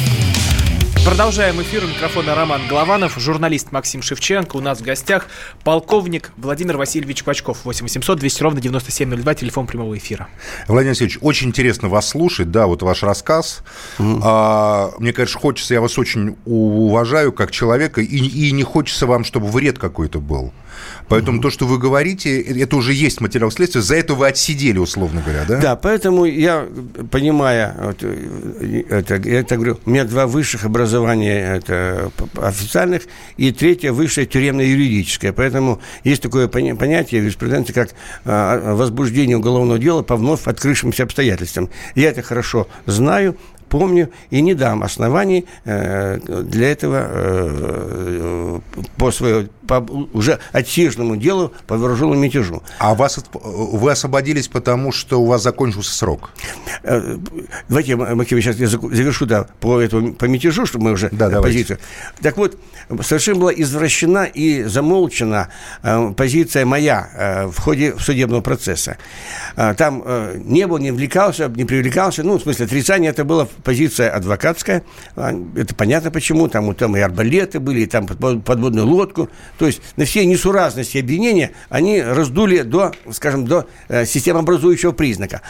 [1.03, 1.83] Продолжаем эфир.
[1.85, 4.55] У микрофона Роман Голованов, журналист Максим Шевченко.
[4.57, 5.27] У нас в гостях
[5.63, 7.65] полковник Владимир Васильевич Квачков.
[7.65, 10.27] 8 800 200 ровно 9702, телефон прямого эфира.
[10.67, 13.63] Владимир Васильевич, очень интересно вас слушать, да, вот ваш рассказ.
[13.97, 14.19] Mm-hmm.
[14.23, 19.23] А, мне, конечно, хочется, я вас очень уважаю как человека, и, и не хочется вам,
[19.23, 20.53] чтобы вред какой-то был.
[21.07, 23.81] Поэтому то, что вы говорите, это уже есть материал следствия.
[23.81, 25.57] За это вы отсидели, условно говоря, да?
[25.59, 26.65] Да, поэтому я,
[27.11, 33.03] понимая, вот, э, это, я это говорю, у меня два высших образования это официальных,
[33.37, 35.33] и третье высшее тюремно-юридическое.
[35.33, 37.89] Поэтому есть такое понятие в юриспруденции, как
[38.25, 41.69] а, возбуждение уголовного дела по вновь открывшимся обстоятельствам.
[41.95, 43.37] Я это хорошо знаю,
[43.73, 48.59] помню и не дам оснований э, для этого э,
[48.97, 49.83] по, своей, по
[50.13, 52.61] уже отсиженному делу по вооруженному мятежу.
[52.77, 56.29] А вас, вы освободились, потому что у вас закончился срок?
[56.83, 57.17] Э,
[57.67, 61.79] давайте, Максим, сейчас я завершу да, по, этому, по мятежу, чтобы мы уже да, позицию.
[62.21, 62.55] Так вот,
[63.01, 65.49] совершенно была извращена и замолчена
[65.81, 68.97] э, позиция моя э, в ходе судебного процесса.
[69.55, 73.47] Э, там э, не был, не влекался, не привлекался, ну, в смысле, отрицание, это была
[73.63, 74.83] позиция адвокатская,
[75.15, 79.81] э, это понятно почему, там, там и арбалеты были, и там подводную лодку, то есть
[79.95, 85.41] на все несуразности обвинения они раздули до, скажем, до э, системообразующего признака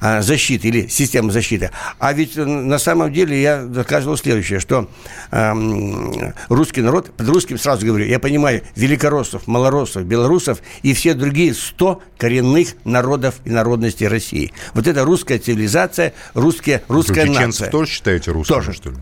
[0.00, 1.70] э, защиты или системы защиты.
[1.98, 4.88] А ведь э, на самом деле я доказывал следующее, что
[5.30, 11.54] э, русский народ, под русским сразу говорю, я понимаю великороссов, малороссов, белорусов и все другие
[11.54, 14.52] 100 коренных народов и народностей России.
[14.74, 17.26] Вот это русская цивилизация, русские, русская
[17.60, 17.70] Чеченцев нация.
[17.70, 18.72] тоже считаете русскими, тоже.
[18.72, 18.96] что ли?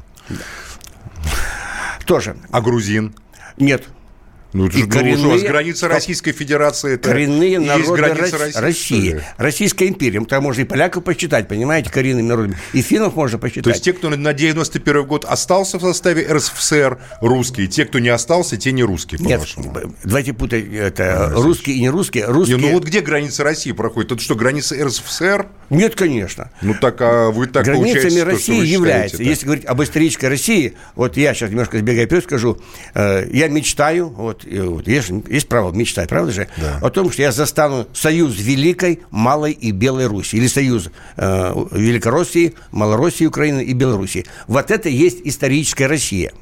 [2.06, 2.36] Тоже.
[2.50, 3.14] А грузин?
[3.56, 3.84] Нет.
[4.52, 6.94] Ну, это и же коренные, у вас граница Российской Федерации.
[6.94, 8.58] Это коренные народы граница России.
[8.58, 9.22] России.
[9.37, 10.24] Российская империя.
[10.24, 12.56] Там можно и поляков посчитать, понимаете, коренными народами.
[12.72, 13.64] И финнов можно посчитать.
[13.64, 17.66] То есть те, кто на 91 год остался в составе РСФСР, русские.
[17.66, 19.42] Те, кто не остался, те не русские, Нет,
[20.04, 22.26] давайте путать это а, русские и не русские.
[22.26, 22.56] русские...
[22.56, 24.12] Не, ну вот где граница России проходит?
[24.12, 25.46] Это что, граница РСФСР?
[25.70, 26.50] Нет, конечно.
[26.62, 29.22] Ну так, а вы так Границами России является.
[29.22, 32.58] Если говорить об исторической России, вот я сейчас немножко сбегаю вперед скажу,
[32.94, 36.48] э, я мечтаю, вот, вот есть есть право мечтать, правда же?
[36.57, 36.79] Да.
[36.83, 40.37] О том, что я застану союз Великой, Малой и Белой Руси.
[40.37, 44.27] Или союз э, Великороссии, Малороссии, Украины и Белоруссии.
[44.46, 46.33] Вот это есть историческая Россия.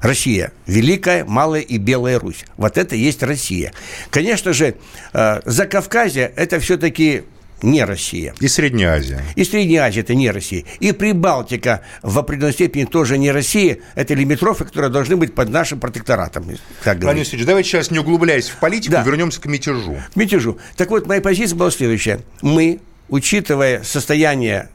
[0.00, 0.52] Россия.
[0.66, 2.44] Великая, Малая и Белая Русь.
[2.56, 3.72] Вот это есть Россия.
[4.10, 4.76] Конечно же,
[5.12, 7.24] э, Закавказье– это все-таки
[7.62, 8.34] не Россия.
[8.40, 9.22] И Средняя Азия.
[9.34, 10.64] И Средняя Азия– это не Россия.
[10.80, 13.78] И Прибалтика в определенной степени тоже не Россия.
[13.94, 16.44] Это лимитрофы, которые должны быть под нашим протекторатом.
[16.84, 19.02] Так Владимир Васильевич, давайте сейчас не углубляясь в политику, да.
[19.02, 19.96] вернемся к мятежу.
[20.12, 20.58] К мятежу.
[20.76, 22.20] Так вот, моя позиция была следующая.
[22.42, 24.68] Мы, учитывая состояние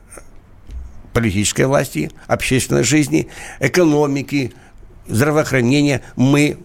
[1.13, 3.27] политической власти, общественной жизни,
[3.59, 4.53] экономики,
[5.07, 6.57] здравоохранения, мы,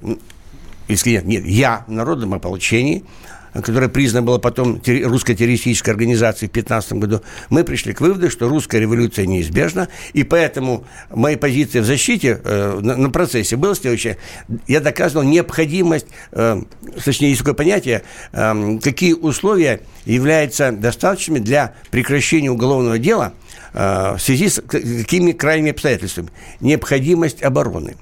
[0.89, 3.05] если нет, нет, я в народном ополчении–
[3.63, 8.49] которая признана была потом русской террористической организацией в 15 году, мы пришли к выводу, что
[8.49, 14.19] русская революция неизбежна, и поэтому моя позиция в защите э, на, на процессе была следующая.
[14.67, 16.63] Я доказывал необходимость, э,
[17.05, 23.33] точнее, есть такое понятие, э, какие условия являются достаточными для прекращения уголовного дела
[23.73, 26.31] э, в связи с какими крайними обстоятельствами.
[26.61, 27.97] Необходимость обороны.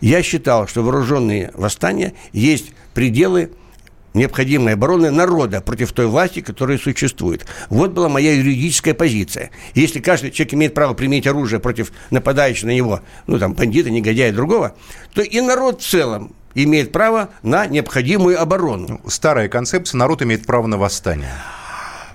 [0.00, 3.50] Я считал, что вооруженные восстания есть пределы
[4.16, 7.46] необходимой обороны народа против той власти, которая существует.
[7.68, 9.50] Вот была моя юридическая позиция.
[9.74, 14.32] Если каждый человек имеет право применить оружие против нападающего на него, ну, там, бандита, негодяя,
[14.32, 14.74] другого,
[15.14, 19.00] то и народ в целом имеет право на необходимую оборону.
[19.06, 21.34] Старая концепция «народ имеет право на восстание».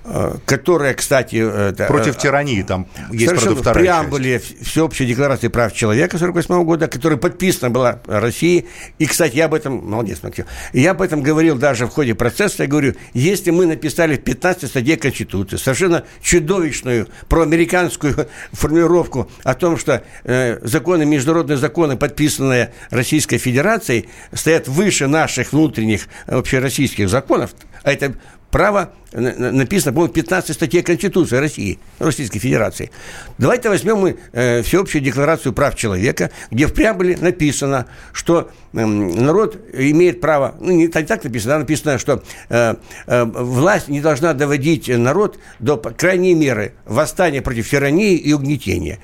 [0.04, 1.36] Э, которая, кстати...
[1.36, 4.66] Это, Против э, тирании там есть, правда, вторая в преамбуле часть.
[4.66, 8.68] Всеобщей декларации прав человека 48 года, которая подписана была Россией.
[8.98, 9.88] И, кстати, я об этом...
[9.88, 10.46] Молодец, Максим.
[10.74, 12.64] Я об этом говорил даже в ходе процесса.
[12.64, 19.78] Я говорю, если мы написали в 15 статье Конституции совершенно чудовищную проамериканскую формулировку о том,
[19.78, 27.52] что э, законы, международные законы, подписанные Российской Федерацией, стоят выше наших внутренних общероссийских законов,
[27.84, 28.16] а это
[28.52, 32.92] право написано, по-моему, 15 статье Конституции России, Российской Федерации.
[33.38, 39.58] Давайте возьмем мы э, Всеобщую декларацию прав человека, где в преамбуле написано, что э, народ
[39.74, 42.76] имеет право, ну, не так написано, а написано, что э,
[43.08, 49.00] э, власть не должна доводить народ до крайней меры восстания против тирании и угнетения.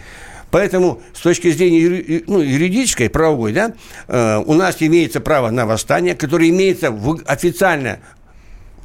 [0.52, 3.74] Поэтому с точки зрения ну, юридической, правовой, да,
[4.08, 8.00] э, у нас имеется право на восстание, которое имеется в, официально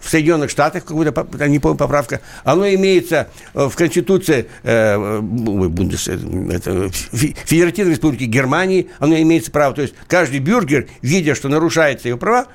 [0.02, 6.18] в Соединенных Штатах, какую-то, не помню, поправка, оно имеется э, в Конституции э, Бундес, э,
[6.50, 9.74] это, Федеративной Республики Германии, оно имеется право.
[9.74, 12.46] То есть каждый бюргер, видя, что нарушается его права,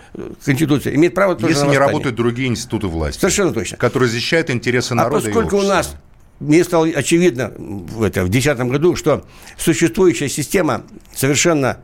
[0.43, 3.19] Конституция, имеет право тоже Если не работают другие институты власти.
[3.19, 3.77] Совершенно точно.
[3.77, 5.95] Которые защищают интересы а народа А поскольку у нас
[6.39, 9.25] мне стало очевидно в, это, в 2010 году, что
[9.57, 10.83] существующая система
[11.15, 11.79] совершенно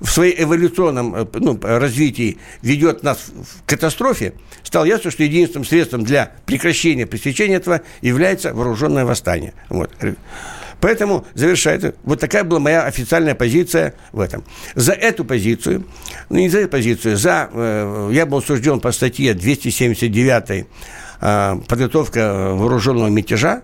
[0.00, 3.30] в своей эволюционном э, ну, развитии ведет нас
[3.64, 9.54] к катастрофе, стало ясно, что единственным средством для прекращения пресечения этого является вооруженное восстание.
[9.68, 9.90] Вот.
[10.80, 14.44] Поэтому, завершает, вот такая была моя официальная позиция в этом.
[14.74, 15.86] За эту позицию,
[16.30, 20.66] ну не за эту позицию, за, э, я был осужден по статье 279
[21.20, 23.62] э, подготовка вооруженного мятежа,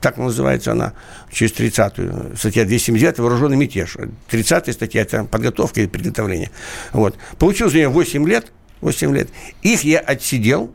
[0.00, 0.92] так называется она,
[1.32, 3.96] через 30-ю, статья 279, вооруженный мятеж.
[4.30, 6.50] 30-я статья– это подготовка и приготовление.
[6.92, 7.16] Вот.
[7.38, 9.28] Получилось у меня 8 лет, 8 лет.
[9.62, 10.70] Их я отсидел,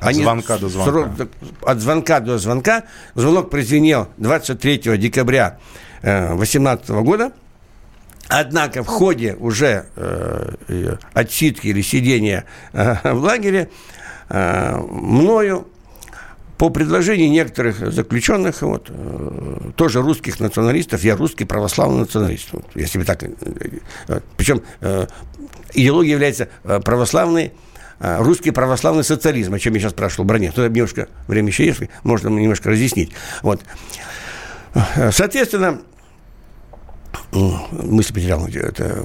[0.00, 0.90] от Они звонка до звонка.
[0.90, 1.30] Срок,
[1.62, 2.84] от звонка до звонка.
[3.14, 5.58] Звонок прозвенел 23 декабря
[6.02, 7.32] 2018 э, года.
[8.28, 13.70] Однако в ходе уже э, отсидки или сидения э, в лагере
[14.30, 15.66] мною
[16.58, 22.98] по предложению некоторых заключенных, вот, э, тоже русских националистов, я русский православный националист, вот, если
[22.98, 23.30] бы так, э,
[24.08, 24.62] э, причем
[25.72, 26.48] идеология является
[26.84, 27.52] православной,
[28.00, 32.28] русский православный социализм, о чем я сейчас спрашивал, Броне, то немножко время еще есть, можно
[32.28, 33.12] немножко разъяснить.
[33.42, 33.60] Вот.
[35.10, 35.80] Соответственно,
[37.32, 38.46] мысль потерял.
[38.46, 39.02] Это...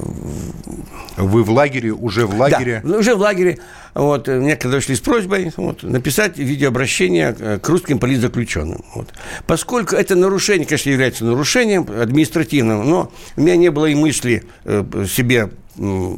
[1.16, 2.80] Вы в лагере, уже в лагере?
[2.84, 3.58] Да, уже в лагере.
[3.94, 8.84] Вот, мне когда шли с просьбой вот, написать видеообращение к русским политзаключенным.
[8.94, 9.12] Вот.
[9.46, 14.84] Поскольку это нарушение, конечно, является нарушением административным, но у меня не было и мысли э,
[15.08, 15.50] себе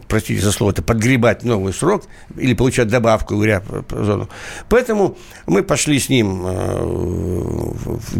[0.08, 2.04] простите за слово, это подгребать новый срок
[2.36, 4.28] или получать добавку, говоря по зону.
[4.68, 5.16] Поэтому
[5.46, 7.72] мы пошли с ним, э,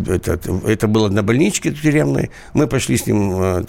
[0.09, 3.63] это, это было на больничке тюремной, мы пошли с ним э,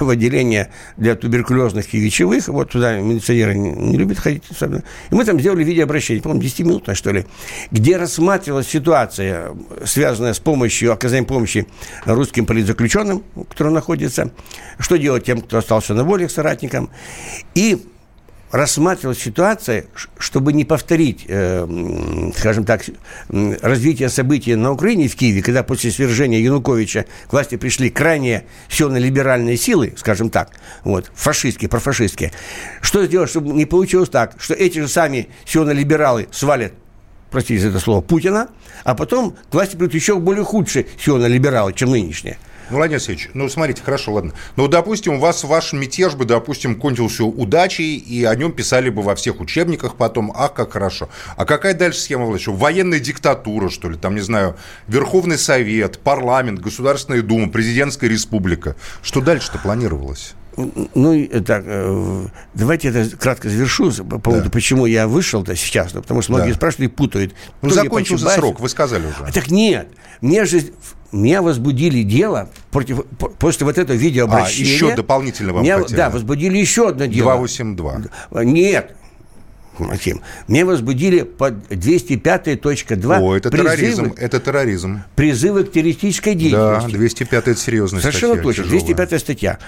[0.00, 4.82] в отделение для туберкулезных и ВИЧевых, вот туда милиционеры не, любят ходить, особенно.
[5.10, 7.26] и мы там сделали видеообращение, по-моему, 10 минутное, что ли,
[7.70, 9.52] где рассматривалась ситуация,
[9.84, 11.66] связанная с помощью, оказанием помощи
[12.06, 14.30] русским политзаключенным, которые находятся,
[14.78, 16.90] что делать тем, кто остался на воле, соратникам,
[17.54, 17.86] и
[18.54, 22.82] рассматривалась ситуация, чтобы не повторить, э, скажем так,
[23.28, 29.56] развитие событий на Украине в Киеве, когда после свержения Януковича к власти пришли крайне сильно-либеральные
[29.56, 30.50] силы, скажем так,
[30.84, 32.30] вот, фашистские, профашистские.
[32.80, 36.74] Что сделать, чтобы не получилось так, что эти же сами сильно-либералы свалят
[37.34, 38.50] простите за это слово, Путина,
[38.84, 42.38] а потом к власти придут еще более худшие сильно-либералы, чем нынешние.
[42.70, 44.32] Ну, Владимир Алексеевич, ну, смотрите, хорошо, ладно.
[44.56, 49.02] Ну, допустим, у вас ваш мятеж бы, допустим, кончился удачей, и о нем писали бы
[49.02, 51.08] во всех учебниках потом, ах, как хорошо.
[51.36, 52.48] А какая дальше схема власти?
[52.48, 53.96] Военная диктатура, что ли?
[53.96, 54.56] Там, не знаю,
[54.88, 58.76] Верховный Совет, парламент, Государственная Дума, Президентская Республика.
[59.02, 60.34] Что дальше-то планировалось?
[60.56, 64.50] Ну, так, э, давайте это кратко завершу по поводу, да.
[64.50, 65.92] почему я вышел-то сейчас.
[65.92, 66.56] Потому что многие да.
[66.56, 67.34] спрашивают и путают.
[67.62, 69.32] Ну, закончился срок, вы сказали уже.
[69.32, 69.88] Так нет,
[70.20, 70.62] мне же
[71.12, 73.04] меня возбудили дело против,
[73.38, 74.70] после вот этого видеообращения.
[74.70, 75.96] А, еще дополнительно вам меня, хотели.
[75.96, 77.36] Да, возбудили еще одно дело.
[77.36, 78.44] 282.
[78.44, 78.96] Нет,
[79.78, 85.02] Максим, мне возбудили под 205.2 О, это призывы, терроризм, это терроризм.
[85.16, 86.92] Призывы к террористической деятельности.
[86.92, 88.64] Да, 205 это серьезная Совершенно статья.
[88.64, 89.58] Совершенно точно, 205 статья.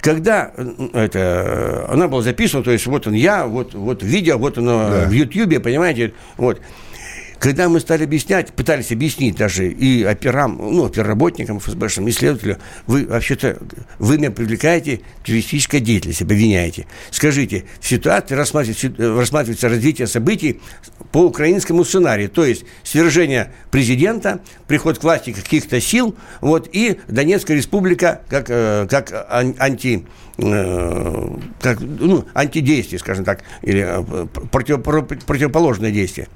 [0.00, 0.52] Когда
[0.94, 5.06] это, она была записана, то есть вот он я, вот, вот видео, вот оно да.
[5.06, 6.60] в Ютьюбе, понимаете, вот.
[7.40, 13.56] Когда мы стали объяснять, пытались объяснить даже и операм, ну, оперработникам, ФСБшным, исследователям, вы вообще-то,
[13.98, 16.86] вы меня привлекаете к террористической деятельности, обвиняете.
[17.10, 20.60] Скажите, в ситуации рассматривается, рассматривается развитие событий
[21.12, 27.56] по украинскому сценарию, то есть свержение президента, приход к власти каких-то сил, вот, и Донецкая
[27.56, 30.04] республика как, э, как анти
[30.36, 36.28] э, как, ну, антидействие, скажем так, или э, против, противоположное действие.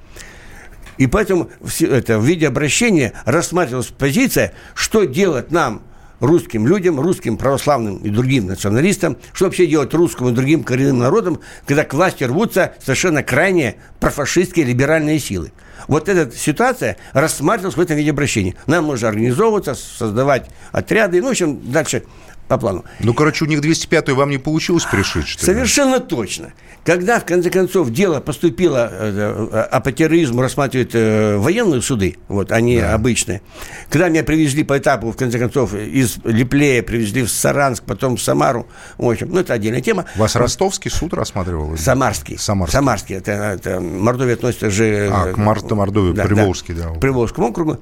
[0.98, 5.82] И поэтому это, в виде обращения рассматривалась позиция, что делать нам,
[6.20, 11.40] русским людям, русским православным и другим националистам, что вообще делать русскому и другим коренным народам,
[11.66, 15.52] когда к власти рвутся совершенно крайние профашистские либеральные силы.
[15.88, 18.54] Вот эта ситуация рассматривалась в этом виде обращения.
[18.66, 22.04] Нам нужно организовываться, создавать отряды, ну, в общем, дальше
[22.48, 22.84] по плану.
[23.00, 25.52] Ну, короче, у них 205-ю вам не получилось пришить, что ли?
[25.52, 26.52] Совершенно точно.
[26.84, 32.18] Когда, в конце концов, дело поступило, э, э, а по терроризму рассматривают э, военные суды,
[32.28, 32.92] вот, они да.
[32.92, 33.40] обычные.
[33.88, 38.22] Когда меня привезли по этапу, в конце концов, из Липлея привезли в Саранск, потом в
[38.22, 38.66] Самару,
[38.98, 40.04] в общем, ну, это отдельная тема.
[40.16, 41.76] Вас ростовский суд рассматривал?
[41.78, 42.36] Самарский.
[42.36, 42.76] Самарский.
[42.76, 43.16] Самарский.
[43.16, 45.08] Это, это Мордовия относится же...
[45.10, 46.90] А, к Марта Мордовии, да, Приволжский, да.
[46.90, 47.00] да.
[47.00, 47.78] Приволжскому округу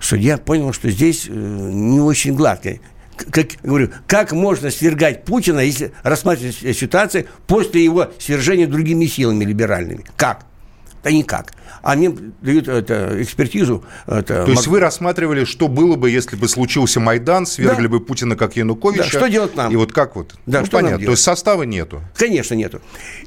[0.00, 2.78] судья понял, что здесь не очень гладко
[3.16, 10.04] как, говорю, как можно свергать Путина, если рассматривать ситуацию после его свержения другими силами либеральными?
[10.16, 10.44] Как?
[11.02, 11.52] Да никак.
[11.82, 12.08] Они
[12.40, 13.84] дают это, экспертизу.
[14.06, 17.88] Это, То есть вы рассматривали, что было бы, если бы случился Майдан, свергли да.
[17.88, 19.04] бы Путина как Януковича.
[19.04, 19.72] Да, что делать нам?
[19.72, 20.34] И вот как вот?
[20.46, 21.04] Да, ну, что понятно.
[21.04, 22.02] То есть состава нету?
[22.16, 22.80] Конечно, нету.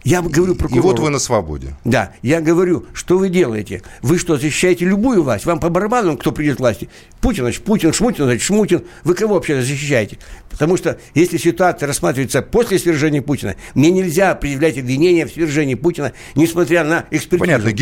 [0.04, 0.80] Я говорю прокурору.
[0.80, 1.76] И вот вы на свободе.
[1.86, 3.82] Да, я говорю, что вы делаете?
[4.02, 5.46] Вы что, защищаете любую власть?
[5.46, 6.90] Вам по барабану, кто придет к власти?
[7.22, 8.84] Путин, значит, Путин, Шмутин, значит, Шмутин.
[9.04, 10.18] Вы кого вообще защищаете?
[10.50, 16.14] Потому что если ситуация рассматривается после свержения Путина, мне нельзя предъявлять обвинения в свержении Путина,
[16.36, 17.40] несмотря на экспертизу.
[17.40, 17.68] Понятно.
[17.68, 17.76] Это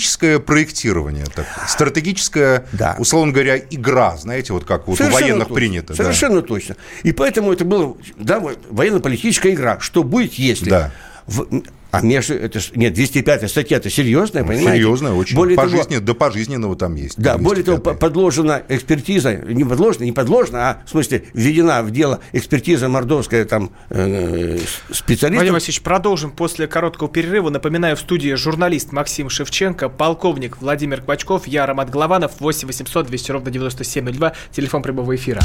[0.00, 2.96] гипотетическое проектирование, так, стратегическая, да.
[2.98, 5.54] условно говоря, игра, знаете, вот как вот у военных точно.
[5.54, 5.94] принято.
[5.94, 6.46] Совершенно да.
[6.46, 6.76] точно.
[7.02, 8.40] И поэтому это была да,
[8.70, 9.78] военно-политическая игра.
[9.80, 10.70] Что будет, если...
[10.70, 10.90] Да.
[11.26, 14.82] В, а между это нет 205 статья это серьезная, понимаете?
[14.82, 15.36] Серьезная, очень.
[15.36, 17.18] Более Пожизненно, того, до пожизненного там есть.
[17.18, 22.20] Да, более того, подложена экспертиза, не подложена, не подложена, а в смысле введена в дело
[22.32, 24.58] экспертиза мордовская там э,
[24.90, 25.30] специалистов.
[25.30, 27.50] Владимир Васильевич, продолжим после короткого перерыва.
[27.50, 33.32] Напоминаю, в студии журналист Максим Шевченко, полковник Владимир Квачков, я Роман Голованов, 8 800 200
[33.32, 35.40] ровно 9702, телефон прямого эфира.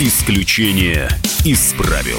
[0.00, 1.08] Исключение
[1.44, 2.18] из правил.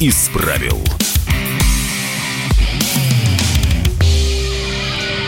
[0.00, 0.78] из правил.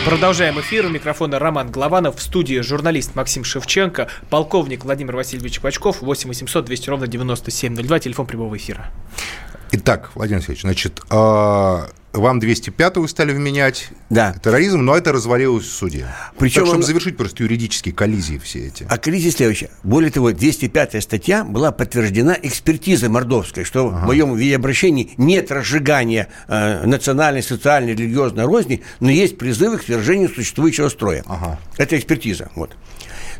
[0.03, 0.87] Продолжаем эфир.
[0.87, 2.17] У микрофона Роман Голованов.
[2.17, 8.25] В студии журналист Максим Шевченко, полковник Владимир Васильевич Пачков, 8 800 200 ровно 9702, телефон
[8.25, 8.91] прямого эфира.
[9.71, 14.35] Итак, Владимир Васильевич, значит, а, вам 205-ю стали вменять да.
[14.43, 16.07] терроризм, но это развалилось в суде.
[16.37, 16.85] Причем так, чтобы он...
[16.85, 18.85] завершить просто юридические коллизии все эти.
[18.87, 19.71] А коллизия следующая.
[19.83, 23.97] Более того, 205-я статья была подтверждена экспертизой мордовской, что ага.
[23.97, 30.29] в моем видеообращении нет разжигания э, национальной, социальной, религиозной розни, но есть призывы к свержению
[30.29, 31.23] существующего строя.
[31.25, 31.59] Ага.
[31.77, 32.51] Это экспертиза.
[32.55, 32.75] Вот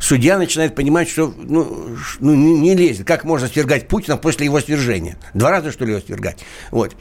[0.04, 3.08] судья начинает понимать, что ну, ну, не, не лезет.
[3.08, 5.18] Как можно свергать Путина после его свержения?
[5.34, 6.38] Два раза, что ли, его свергать?
[6.72, 6.96] Вот.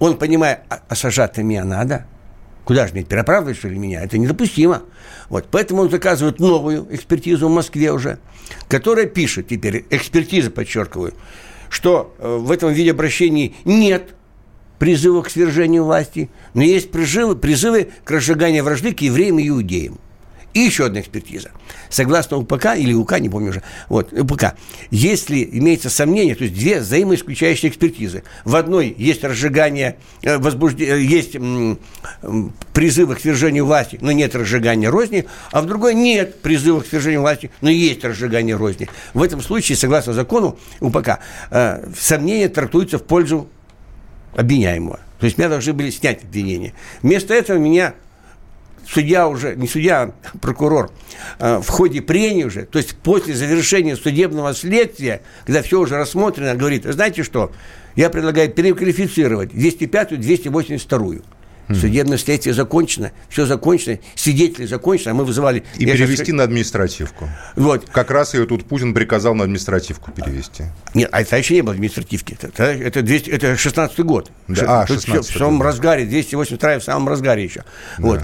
[0.00, 2.06] Он понимает, а, а сажать-то меня надо?
[2.64, 4.02] Куда же мне переправить, что ли, меня?
[4.02, 4.82] Это недопустимо.
[5.28, 5.46] Вот.
[5.50, 8.18] Поэтому он заказывает новую экспертизу в Москве уже,
[8.68, 11.14] которая пишет теперь, экспертиза, подчеркиваю,
[11.70, 14.14] что э, в этом виде обращений нет
[14.78, 19.98] призыва к свержению власти, но есть призывы, призывы к разжиганию вражды к евреям и иудеям.
[20.54, 21.50] И еще одна экспертиза.
[21.90, 24.54] Согласно УПК или УК, не помню уже, вот, УПК,
[24.90, 28.22] если имеется сомнение, то есть две взаимоисключающие экспертизы.
[28.44, 31.36] В одной есть разжигание, э, возбуждение, э, есть
[32.72, 37.20] призывы к свержению власти, но нет разжигания розни, а в другой нет призыва к свержению
[37.20, 38.88] власти, но есть разжигание розни.
[39.14, 41.18] В этом случае, согласно закону УПК,
[41.50, 43.48] э, сомнения трактуются в пользу
[44.34, 45.00] обвиняемого.
[45.18, 46.74] То есть меня должны были снять обвинение.
[47.02, 47.94] Вместо этого меня
[48.90, 50.90] судья уже, не судья, а прокурор,
[51.38, 56.54] э, в ходе прения уже, то есть после завершения судебного следствия, когда все уже рассмотрено,
[56.54, 57.52] говорит, знаете что,
[57.96, 61.22] я предлагаю переквалифицировать 205-ю, 282-ю.
[61.74, 65.64] Судебное следствие закончено, все закончено, свидетели закончены, а мы вызывали...
[65.76, 66.34] И перевести сейчас...
[66.34, 67.28] на административку.
[67.56, 67.88] Вот.
[67.90, 70.64] Как раз ее тут Путин приказал на административку перевести.
[70.94, 72.38] Нет, а это еще не было административки.
[72.40, 74.30] Это, это, 200, это 16 год.
[74.48, 77.64] Да, а, 16 В самом разгаре, 282 в самом разгаре еще.
[77.98, 78.06] Да.
[78.06, 78.20] Вот.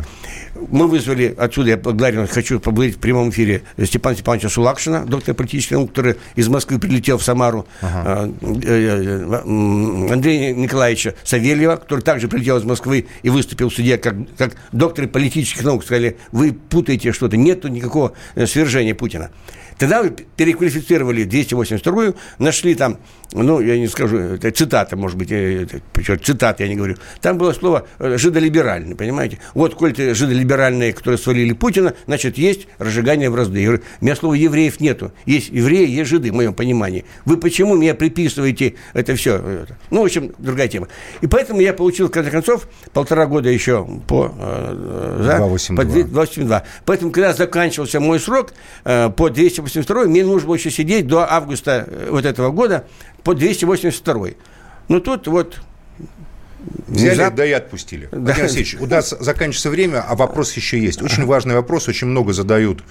[0.71, 5.77] Мы вызвали отсюда, я благодарен, хочу поблагодарить в прямом эфире Степана Степановича Сулакшина, доктор политических
[5.77, 8.31] наук, который из Москвы прилетел в Самару, ага.
[8.41, 14.15] Э, э, э, Андрея Николаевича Савельева, который также прилетел из Москвы и выступил суде как,
[14.39, 15.85] как доктор политических наук.
[15.85, 18.13] Сказали, вы путаете что-то, нет никакого
[18.47, 19.31] свержения Путина.
[19.79, 20.05] Тогда
[20.37, 22.99] переквалифицировали 282-ю, нашли там,
[23.33, 26.97] ну, я не скажу, это цитата, может быть, это, причем цитата я не говорю.
[27.21, 29.39] Там было слово э, жидолиберальный, понимаете?
[29.55, 33.59] Вот, коль ты жидолиберальные, которые свалили Путина, значит, есть разжигание в разды.
[33.59, 35.13] Я говорю, у меня слова евреев нету.
[35.27, 37.05] Есть евреи, есть жиды, в моем понимании.
[37.25, 39.67] Вы почему мне приписываете это все?
[39.91, 40.89] Ну, в общем, другая тема.
[41.21, 44.33] И поэтому я получил, в конце концов, полтора года еще по...
[44.39, 45.77] Э, за, 282.
[45.77, 46.63] По 282.
[46.85, 48.53] Поэтому, когда заканчивался мой срок
[48.85, 52.87] э, по 282 282 мне нужно было еще сидеть до августа э, вот этого года
[53.23, 54.29] по 282
[54.89, 55.61] ну тут вот
[56.87, 57.35] Взяли, Внезап...
[57.35, 58.09] да и отпустили.
[58.11, 58.19] Да.
[58.19, 61.03] Владимир Алексеевич, у нас заканчивается время, а вопрос еще есть.
[61.03, 62.83] Очень важный вопрос, очень много задают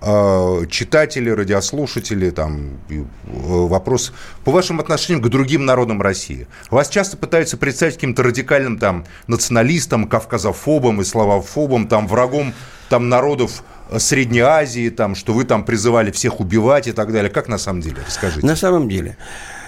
[0.00, 4.12] э, читатели, радиослушатели, там, э, вопрос
[4.44, 6.46] по вашим отношениям к другим народам России.
[6.70, 12.54] Вас часто пытаются представить каким-то радикальным там националистом, кавказофобом и славофобом, там, врагом
[12.88, 13.62] там народов
[13.98, 17.30] Средней Азии, там, что вы там призывали всех убивать и так далее.
[17.30, 17.98] Как на самом деле?
[18.06, 18.46] Расскажите.
[18.46, 19.16] На самом деле,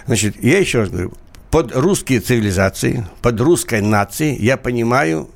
[0.07, 1.13] значит, я еще раз говорю,
[1.51, 5.29] под русские цивилизации, под русской нацией я понимаю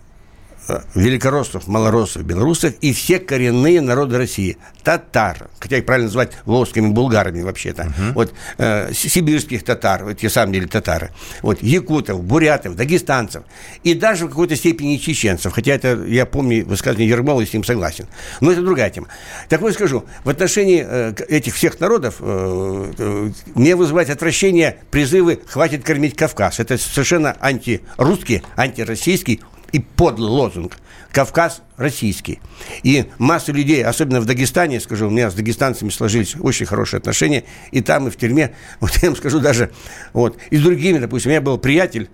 [0.95, 4.57] великороссов, малороссов, белорусов и все коренные народы России.
[4.83, 7.83] Татар, хотя их правильно называть волжскими булгарами вообще-то.
[7.83, 8.13] Uh-huh.
[8.15, 11.11] Вот э, сибирских татар, вот те самые деле татары.
[11.43, 13.43] Вот якутов, бурятов, дагестанцев
[13.83, 15.53] и даже в какой-то степени чеченцев.
[15.53, 18.07] Хотя это, я помню высказывание Ермола, и с ним согласен.
[18.41, 19.09] Но это другая тема.
[19.49, 25.41] Так вот скажу, в отношении э, этих всех народов э, э, мне вызывает отвращение призывы
[25.47, 26.61] «хватит кормить Кавказ».
[26.61, 29.41] Это совершенно антирусский, антироссийский
[29.77, 30.79] и подлый лозунг.
[31.13, 32.41] Кавказ российский.
[32.83, 37.45] И масса людей, особенно в Дагестане, скажу, у меня с дагестанцами сложились очень хорошие отношения,
[37.73, 39.71] и там, и в тюрьме, вот я вам скажу даже,
[40.15, 42.09] вот, и с другими, допустим, у меня был приятель,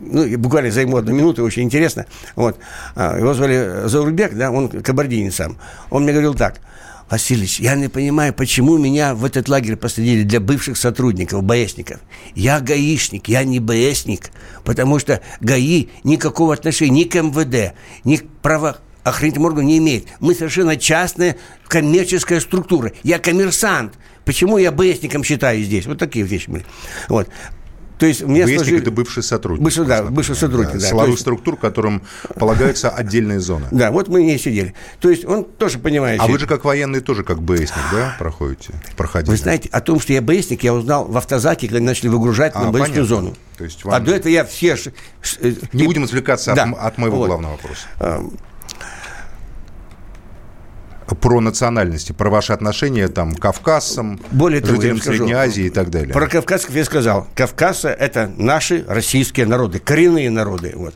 [0.00, 2.58] ну, буквально займу одну минуту, очень интересно, вот,
[2.94, 5.58] а, его звали Заурбек, да, он кабардинец сам,
[5.90, 6.60] он мне говорил так–
[7.10, 12.00] Васильевич, я не понимаю, почему меня в этот лагерь посадили для бывших сотрудников, БСников.
[12.34, 14.30] Я гаишник, я не БСник,
[14.64, 17.74] потому что ГАИ никакого отношения ни к МВД,
[18.04, 20.08] ни к правоохранительным органам не имеет.
[20.20, 21.36] Мы совершенно частная
[21.68, 22.92] коммерческая структура.
[23.02, 23.94] Я коммерсант.
[24.24, 25.86] Почему я БСником считаю здесь?
[25.86, 26.64] Вот такие вещи были.
[27.08, 27.28] Вот.
[27.98, 28.80] То есть мне Выездник сложили...
[28.82, 29.64] это бывший сотрудник.
[29.64, 30.78] Бывший, да, бывший сотрудник, да.
[30.80, 30.86] да.
[30.86, 31.20] Силовых есть...
[31.20, 32.02] структур, которым
[32.38, 33.66] полагаются отдельные зоны.
[33.70, 34.74] Да, вот мы не сидели.
[35.00, 36.20] То есть он тоже понимает...
[36.20, 38.72] А вы же как военный тоже как БСник, да, проходите?
[38.96, 39.30] Проходите.
[39.30, 42.64] Вы знаете, о том, что я БСник, я узнал в автозаке, когда начали выгружать а,
[42.64, 43.34] на БСную зону.
[43.56, 43.94] То есть вам...
[43.94, 44.76] А до этого я все...
[45.40, 46.64] Э, не будем отвлекаться да.
[46.64, 47.26] от, от моего вот.
[47.26, 47.86] главного вопроса
[51.06, 55.90] про национальности, про ваши отношения там к кавказцам, Более того, жителям Средней Азии и так
[55.90, 56.12] далее.
[56.12, 57.26] Про кавказцев я сказал.
[57.34, 60.72] Кавказцы– это наши российские народы, коренные народы.
[60.74, 60.94] Вот.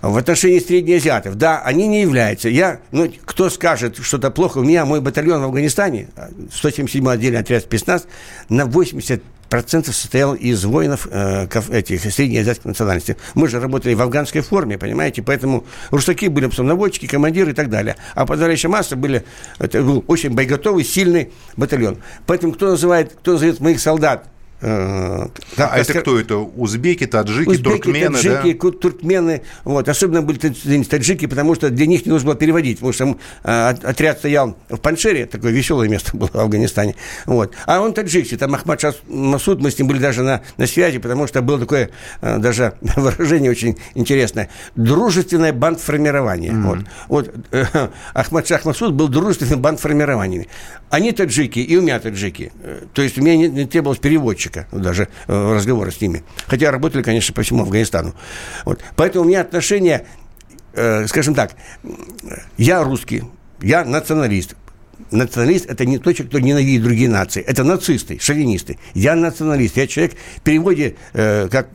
[0.00, 2.48] В отношении среднеазиатов, да, они не являются.
[2.48, 6.08] Я, ну, кто скажет что-то плохо, у меня мой батальон в Афганистане,
[6.50, 8.06] 177-й отдельный отряд спецназ,
[8.48, 13.16] на 80 процентов состоял из воинов э, этих среднеазиатских национальностей.
[13.34, 17.96] Мы же работали в афганской форме, понимаете, поэтому русаки были наводчики, командиры и так далее.
[18.14, 19.24] А подавляющая масса были,
[19.58, 21.98] это был очень боеготовый, сильный батальон.
[22.26, 24.28] Поэтому кто называет, кто называет моих солдат
[24.60, 26.36] а а это кто это?
[26.36, 28.70] Узбеки, таджики, Узбеки, туркмены, таджики, да?
[28.70, 29.42] туркмены.
[29.64, 29.88] Вот.
[29.88, 32.78] Особенно были таджики, потому что для них не нужно было переводить.
[32.78, 36.96] Потому что э, отряд стоял в Паншере, такое веселое место было в Афганистане.
[37.26, 37.54] Вот.
[37.66, 41.26] А он таджикский, там Ахмад Масуд, мы с ним были даже на, на связи, потому
[41.26, 41.90] что было такое
[42.20, 44.48] э, даже выражение очень интересное.
[44.74, 46.52] Дружественное бандформирование.
[46.52, 46.84] Mm-hmm.
[47.08, 47.28] Вот.
[47.28, 47.64] Вот э,
[48.14, 50.46] Ахмад Шах Масуд был дружественным бандформированием.
[50.90, 52.50] Они таджики, и у меня таджики.
[52.62, 56.22] Э, то есть у меня не, не требовалось переводчика разведчика, даже э, разговоры с ними.
[56.46, 58.14] Хотя работали, конечно, по всему Афганистану.
[58.64, 58.80] Вот.
[58.96, 60.06] Поэтому у меня отношение,
[60.74, 61.52] э, скажем так,
[62.56, 63.24] я русский,
[63.60, 64.54] я националист.
[65.10, 67.42] Националист– это не тот человек, кто ненавидит другие нации.
[67.42, 68.78] Это нацисты, шовинисты.
[68.94, 69.76] Я националист.
[69.76, 71.68] Я человек в переводе, э, как,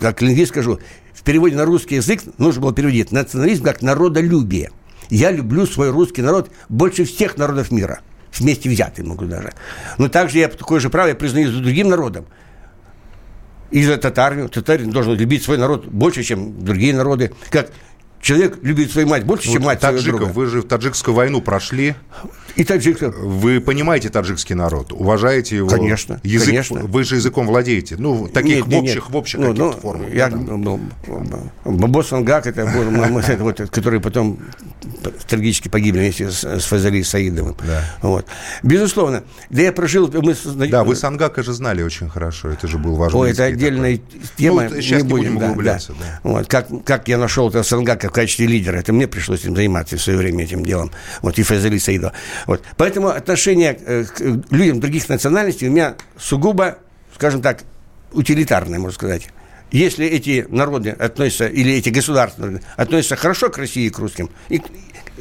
[0.00, 0.78] как лингвист скажу,
[1.14, 4.70] в переводе на русский язык нужно было переводить национализм как народолюбие.
[5.08, 8.00] Я люблю свой русский народ больше всех народов мира–
[8.32, 9.52] вместе взятые могу даже.
[9.98, 12.26] Но также я такое же право я признаю за другим народом.
[13.70, 14.48] И за татарин.
[14.48, 17.32] Татарин должен любить свой народ больше, чем другие народы.
[17.50, 17.70] Как
[18.20, 20.32] человек любит свою мать больше, вот чем мать таджиков, своего друга.
[20.32, 21.94] Вы же в таджикскую войну прошли.
[22.56, 23.14] И таджиков.
[23.16, 25.68] Вы понимаете таджикский народ, уважаете его.
[25.68, 26.80] Конечно, язык, конечно.
[26.80, 27.96] Вы же языком владеете.
[27.98, 29.10] Ну, таких нет, общих, нет.
[29.10, 30.12] в общих ну, ну, формах.
[30.12, 30.80] Я, ну,
[31.64, 34.38] Бабосангак, это, это вот, который потом
[35.28, 37.56] трагически погибли вместе с, с Фазали Саидовым.
[37.64, 37.84] Да.
[38.02, 38.26] Вот.
[38.62, 39.22] Безусловно.
[39.50, 40.10] Да я прожил...
[40.12, 40.34] Мы...
[40.68, 42.48] Да, вы Сангака же знали очень хорошо.
[42.48, 44.20] Это же был ваш Ой, это отдельная такой.
[44.36, 44.62] тема.
[44.64, 45.92] Ну, сейчас не, будем, будем углубляться.
[45.92, 46.30] Да, да.
[46.30, 46.48] Вот.
[46.48, 50.02] Как, как я нашел этого Сангака в качестве лидера, это мне пришлось этим заниматься в
[50.02, 50.90] свое время этим делом.
[51.22, 52.12] Вот, и Фазали Саидова.
[52.46, 52.62] Вот.
[52.76, 56.78] Поэтому отношение э, к людям других национальностей у меня сугубо,
[57.14, 57.62] скажем так,
[58.12, 59.28] утилитарное, можно сказать.
[59.70, 64.62] Если эти народы относятся, или эти государства относятся хорошо к России и к русским, и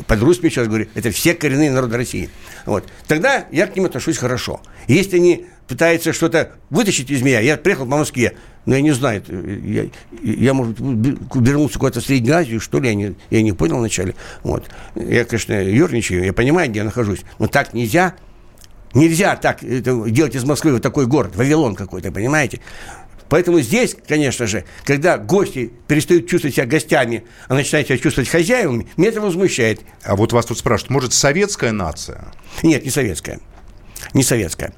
[0.05, 2.29] под русскими сейчас говорю, это все коренные народы России,
[2.65, 4.61] вот, тогда я к ним отношусь хорошо.
[4.87, 8.33] Если они пытаются что-то вытащить из меня, я приехал по Москве,
[8.65, 9.23] но я не знаю,
[9.63, 9.85] я,
[10.21, 14.15] я может, вернулся куда-то в Среднюю Азию, что ли, я не, я не понял вначале.
[14.43, 14.69] Вот.
[14.95, 18.15] Я, конечно, ерничаю, я понимаю, где я нахожусь, но так нельзя.
[18.93, 22.61] Нельзя так это, делать из Москвы вот такой город, Вавилон какой-то, понимаете?
[23.29, 28.87] Поэтому здесь, конечно же, когда гости перестают чувствовать себя гостями, а начинают себя чувствовать хозяевами,
[28.95, 29.81] меня это возмущает.
[30.03, 32.25] А вот вас тут спрашивают, может, советская нация?
[32.63, 33.39] Нет, не советская.
[34.13, 34.73] Не советская.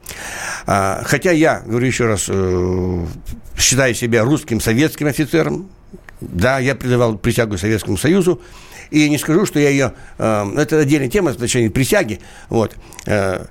[0.65, 3.05] А, хотя я, говорю еще раз, э,
[3.57, 5.69] считаю себя русским советским офицером.
[6.21, 8.41] Да, я придавал присягу Советскому Союзу.
[8.91, 9.93] И не скажу, что я ее...
[10.17, 12.19] Э, это отдельная тема отношении присяги.
[12.49, 12.75] Вот.
[13.05, 13.45] Э,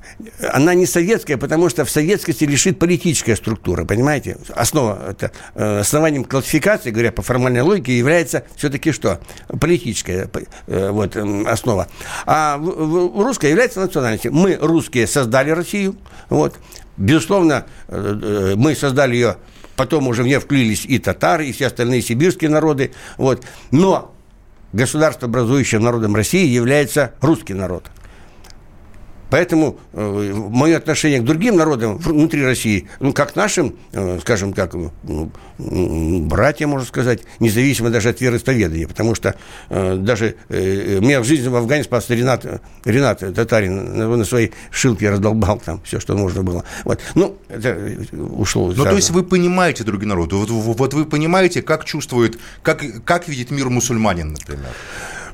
[0.53, 4.37] она не советская, потому что в советскости лишит политическая структура, понимаете?
[4.55, 9.21] Основа, это, э, основанием классификации, говоря по формальной логике, является все-таки что?
[9.61, 10.29] Политическая
[10.67, 11.89] э, вот, э, основа.
[12.27, 14.33] А русская является национальностью.
[14.33, 15.97] Мы, русские, создали Россию.
[16.29, 16.57] Вот.
[16.97, 19.37] Безусловно, мы создали ее
[19.77, 22.91] потом уже в нее вклились и татары, и все остальные сибирские народы.
[23.17, 23.45] Вот.
[23.71, 24.13] Но
[24.73, 27.85] государство, образующим народом России, является русский народ.
[29.31, 34.75] Поэтому э, мое отношение к другим народам внутри России, ну, как нашим, э, скажем так,
[34.75, 39.35] ну, братья, можно сказать, независимо даже от вероисповедания, потому что
[39.69, 42.47] э, даже меня в жизни в Афгане спас Ренат,
[42.85, 46.65] Ренат Татарин, на, на своей шилке раздолбал там все, что можно было.
[46.85, 47.01] Вот.
[47.15, 47.77] Ну, это
[48.13, 48.73] ушло.
[48.75, 53.29] Ну, то есть вы понимаете другие народы, вот, вот вы понимаете, как чувствует, как, как
[53.29, 54.71] видит мир мусульманин, например?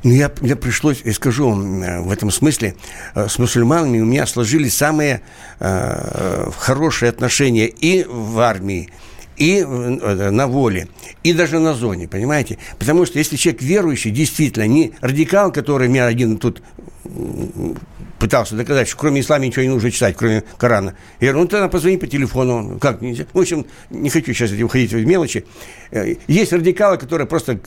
[0.04, 2.74] Ну, я, мне пришлось, я скажу вам, э, в этом смысле,
[3.14, 5.22] э, с мусульманами у меня сложились самые
[5.60, 8.90] э, хорошие отношения и в армии,
[9.38, 10.88] и э, на воле,
[11.22, 12.58] и даже на зоне, понимаете?
[12.78, 16.62] Потому что если человек верующий, действительно, не радикал, который меня один тут
[18.18, 20.94] пытался доказать, что кроме ислама ничего не нужно читать, кроме Корана.
[21.20, 22.78] Я говорю, ну тогда позвони по телефону.
[22.78, 23.26] Как нельзя?
[23.32, 25.44] В общем, не хочу сейчас уходить в мелочи.
[25.90, 27.60] Э, есть радикалы, которые просто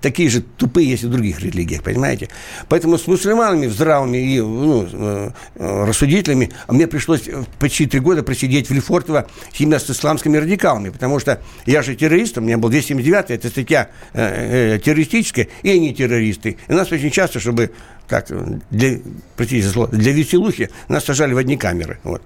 [0.00, 2.28] такие же тупые, есть и в других религиях, понимаете?
[2.68, 7.28] Поэтому с мусульманами, здравыми и ну, э, рассудителями мне пришлось
[7.58, 9.26] почти три года просидеть в Лефортово
[9.58, 13.90] именно с исламскими радикалами, потому что я же террорист, у меня был 279 это статья
[14.12, 16.58] э, террористическая, и они террористы.
[16.68, 17.72] И нас очень часто, чтобы
[18.08, 18.28] как
[18.70, 18.98] для,
[19.36, 21.98] простите слово, для веселухи нас сажали в одни камеры.
[22.04, 22.22] Вот.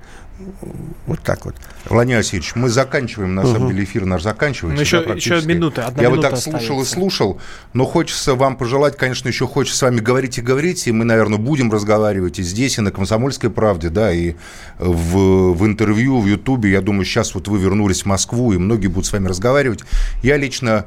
[1.06, 1.56] Вот так вот.
[1.88, 3.52] Владимир Васильевич, мы заканчиваем, на угу.
[3.52, 4.76] самом деле эфир наш заканчивается.
[4.76, 6.66] Ну, еще, да, еще минута, одна Я вот так остается.
[6.66, 7.40] слушал и слушал,
[7.72, 11.38] но хочется вам пожелать, конечно, еще хочется с вами говорить и говорить, и мы, наверное,
[11.38, 14.34] будем разговаривать и здесь, и на «Комсомольской правде», да, и
[14.78, 16.70] в, в интервью, в Ютубе.
[16.70, 19.80] Я думаю, сейчас вот вы вернулись в Москву, и многие будут с вами разговаривать.
[20.22, 20.86] Я лично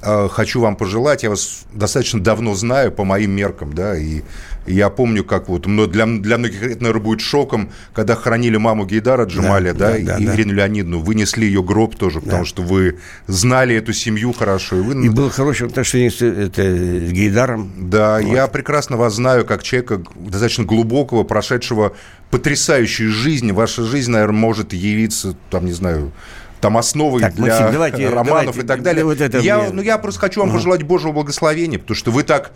[0.00, 4.22] хочу вам пожелать, я вас достаточно давно знаю по моим меркам, да, и
[4.68, 9.24] я помню, как вот для, для многих это, наверное, будет шоком, когда хоронили маму Гейдара
[9.24, 10.34] Джамаля, да, да, да, и да.
[10.34, 12.48] Ирину Леонидовну, вынесли ее гроб тоже, потому да.
[12.48, 14.76] что вы знали эту семью хорошо.
[14.76, 15.06] И, вы...
[15.06, 17.72] и было хорошее отношение с, это, с Гейдаром.
[17.78, 18.32] Да, вот.
[18.32, 21.94] я прекрасно вас знаю как человека достаточно глубокого, прошедшего
[22.30, 23.52] потрясающую жизнь.
[23.52, 26.12] Ваша жизнь, наверное, может явиться, там, не знаю,
[26.60, 29.04] там основой так, для Максим, давайте, романов давайте, и так далее.
[29.04, 29.70] Вот это я, мне...
[29.70, 30.58] ну, я просто хочу вам угу.
[30.58, 32.52] пожелать Божьего благословения, потому что вы так,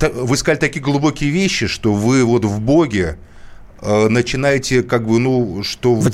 [0.00, 3.18] вы сказали такие глубокие вещи, что вы вот в Боге
[3.80, 6.10] э, начинаете как бы, ну, что вы...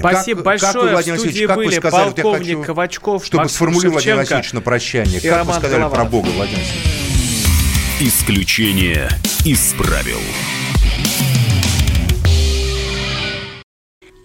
[0.00, 0.72] Спасибо как, большое.
[0.72, 4.52] Как вы, Владимир Васильевич, как вы сказали, полковник хочу, Ковачков, чтобы Максим сформулировать, Владимир Васильевич,
[4.52, 5.20] на прощание.
[5.20, 5.92] Как Роман вы сказали Голованов.
[5.92, 6.98] про Бога, Владимир Васильевич?
[8.00, 9.08] Исключение
[9.44, 9.60] из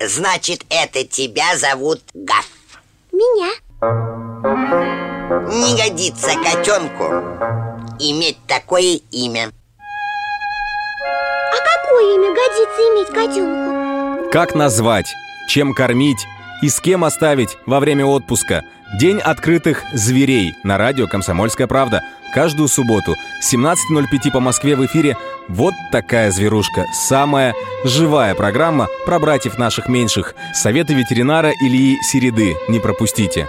[0.07, 2.47] Значит, это тебя зовут Гаф.
[3.11, 3.51] Меня.
[5.49, 7.03] Не годится котенку
[7.99, 9.51] иметь такое имя.
[11.51, 14.29] А какое имя годится иметь котенку?
[14.31, 15.13] Как назвать,
[15.47, 16.25] чем кормить
[16.61, 18.63] и с кем оставить во время отпуска?
[18.99, 22.03] День открытых зверей на радио «Комсомольская правда».
[22.33, 23.15] Каждую субботу
[23.53, 25.15] 17.05 по Москве в эфире
[25.47, 26.87] «Вот такая зверушка».
[26.91, 27.53] Самая
[27.83, 30.33] живая программа про братьев наших меньших.
[30.53, 32.55] Советы ветеринара Ильи Середы.
[32.69, 33.47] Не пропустите.